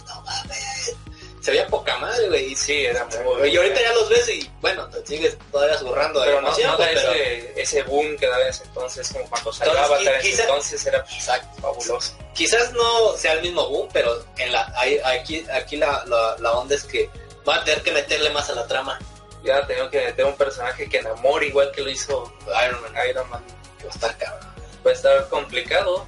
[0.08, 0.96] no mames.
[1.42, 2.52] Se veía poca madre, güey.
[2.52, 6.20] y Sí, era muy Y ahorita ya los ves y bueno, te sigues todavía zurrando
[6.20, 9.10] de Pero no, no da pues, pero- ese, ese boom que daba en ese entonces,
[9.12, 11.62] como cuando salió Entonces, Avatar en entonces era Exacto.
[11.62, 12.14] fabuloso.
[12.36, 16.52] Quizás no sea el mismo boom, pero en la hay- aquí aquí la, la, la
[16.52, 17.10] onda es que
[17.48, 19.00] va a tener que meterle más a la trama.
[19.44, 22.32] Ya tengo que meter un personaje que enamore igual que lo hizo
[22.68, 22.94] Iron Man.
[23.10, 23.44] Iron Man.
[23.78, 24.50] Que va a estar cabrón.
[24.86, 26.06] Va a estar complicado.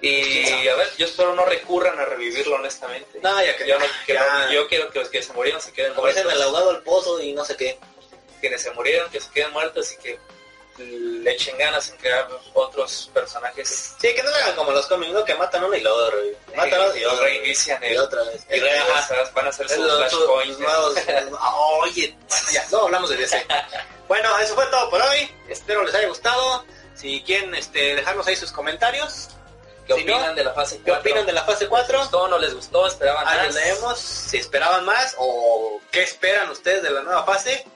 [0.00, 3.20] Y a ver, yo espero no recurran a revivirlo honestamente.
[3.22, 4.52] No, ya que Yo, no quiero, ya.
[4.52, 6.42] yo quiero que los que se murieron se queden como dicen muertos.
[6.42, 7.78] el ahogado al pozo y no sé qué.
[8.40, 10.18] Quienes se murieron, que se queden muertos y que
[10.78, 13.94] le echen ganas en crear otros personajes.
[14.00, 15.24] Sí, que no lo hagan como los cómics, ¿no?
[15.24, 16.36] Que matan uno y luego reviven.
[16.56, 18.42] Matan otro y luego reinician Y el, otra vez.
[18.50, 20.50] Y van a hacer Es su lo- flashpoint.
[20.50, 20.94] los nuevos-
[21.82, 23.46] Oye, bueno, ya, no hablamos de DC.
[24.08, 25.30] bueno, eso fue todo por hoy.
[25.48, 26.64] Espero les haya gustado.
[26.94, 29.28] Si quieren este, dejarnos ahí sus comentarios.
[29.86, 30.84] ¿Qué Si no, opinan de la fase 4?
[30.84, 31.92] ¿Qué opinan de la fase 4?
[31.98, 32.86] ¿Les gustó no les gustó?
[32.86, 33.54] ¿Esperaban más?
[33.54, 33.98] leemos.
[33.98, 37.66] Si esperaban más o qué esperan ustedes de la nueva fase.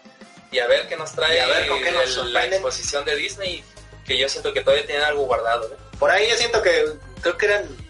[0.51, 3.05] Y a ver qué nos trae Y a ver con qué nos el- la exposición
[3.05, 3.63] de Disney,
[4.07, 5.67] que yo siento que todavía tienen algo guardado.
[5.67, 5.77] ¿eh?
[5.99, 6.85] Por ahí yo siento que
[7.21, 7.89] creo que eran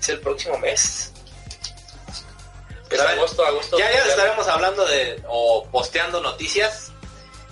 [0.00, 1.12] Es el próximo mes.
[2.90, 3.78] Es A ver, agosto, agosto.
[3.78, 6.92] Ya, ya estaremos hablando de o posteando noticias.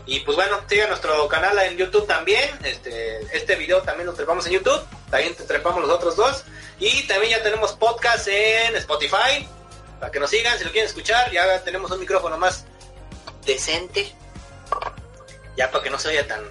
[0.06, 2.48] Y pues bueno, sigan nuestro canal en YouTube también.
[2.64, 4.80] Este, este video también lo trepamos en YouTube.
[5.10, 6.44] También te trepamos los otros dos.
[6.78, 9.46] Y también ya tenemos podcast en Spotify.
[9.98, 11.30] Para que nos sigan, si lo quieren escuchar.
[11.32, 12.64] Ya tenemos un micrófono más
[13.46, 14.12] decente.
[15.56, 16.42] Ya para que no se oiga tan,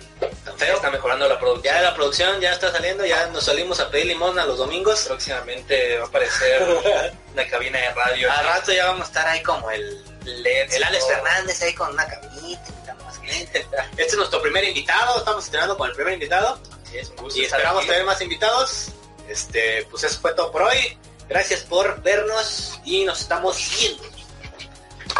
[0.43, 0.75] tan feo.
[0.77, 1.75] está mejorando la producción.
[1.75, 3.05] Ya la producción ya está saliendo.
[3.05, 5.03] Ya nos salimos a pedir limón a los domingos.
[5.03, 6.63] Próximamente va a aparecer
[7.33, 8.31] una cabina de radio.
[8.31, 10.73] A rato ya vamos a estar ahí como el LED.
[10.73, 11.05] El Alex.
[11.05, 13.67] Fernández ahí con una caminita, invitando más gente.
[13.91, 17.39] Este es nuestro primer invitado, estamos estrenando con el primer invitado Sí, es un gusto
[17.39, 17.89] y esperamos aquí.
[17.89, 18.87] tener más invitados.
[19.29, 20.97] Este, pues eso fue todo por hoy.
[21.29, 24.03] Gracias por vernos y nos estamos viendo.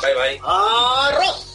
[0.01, 0.41] Bye bye.
[0.43, 1.51] Arroz.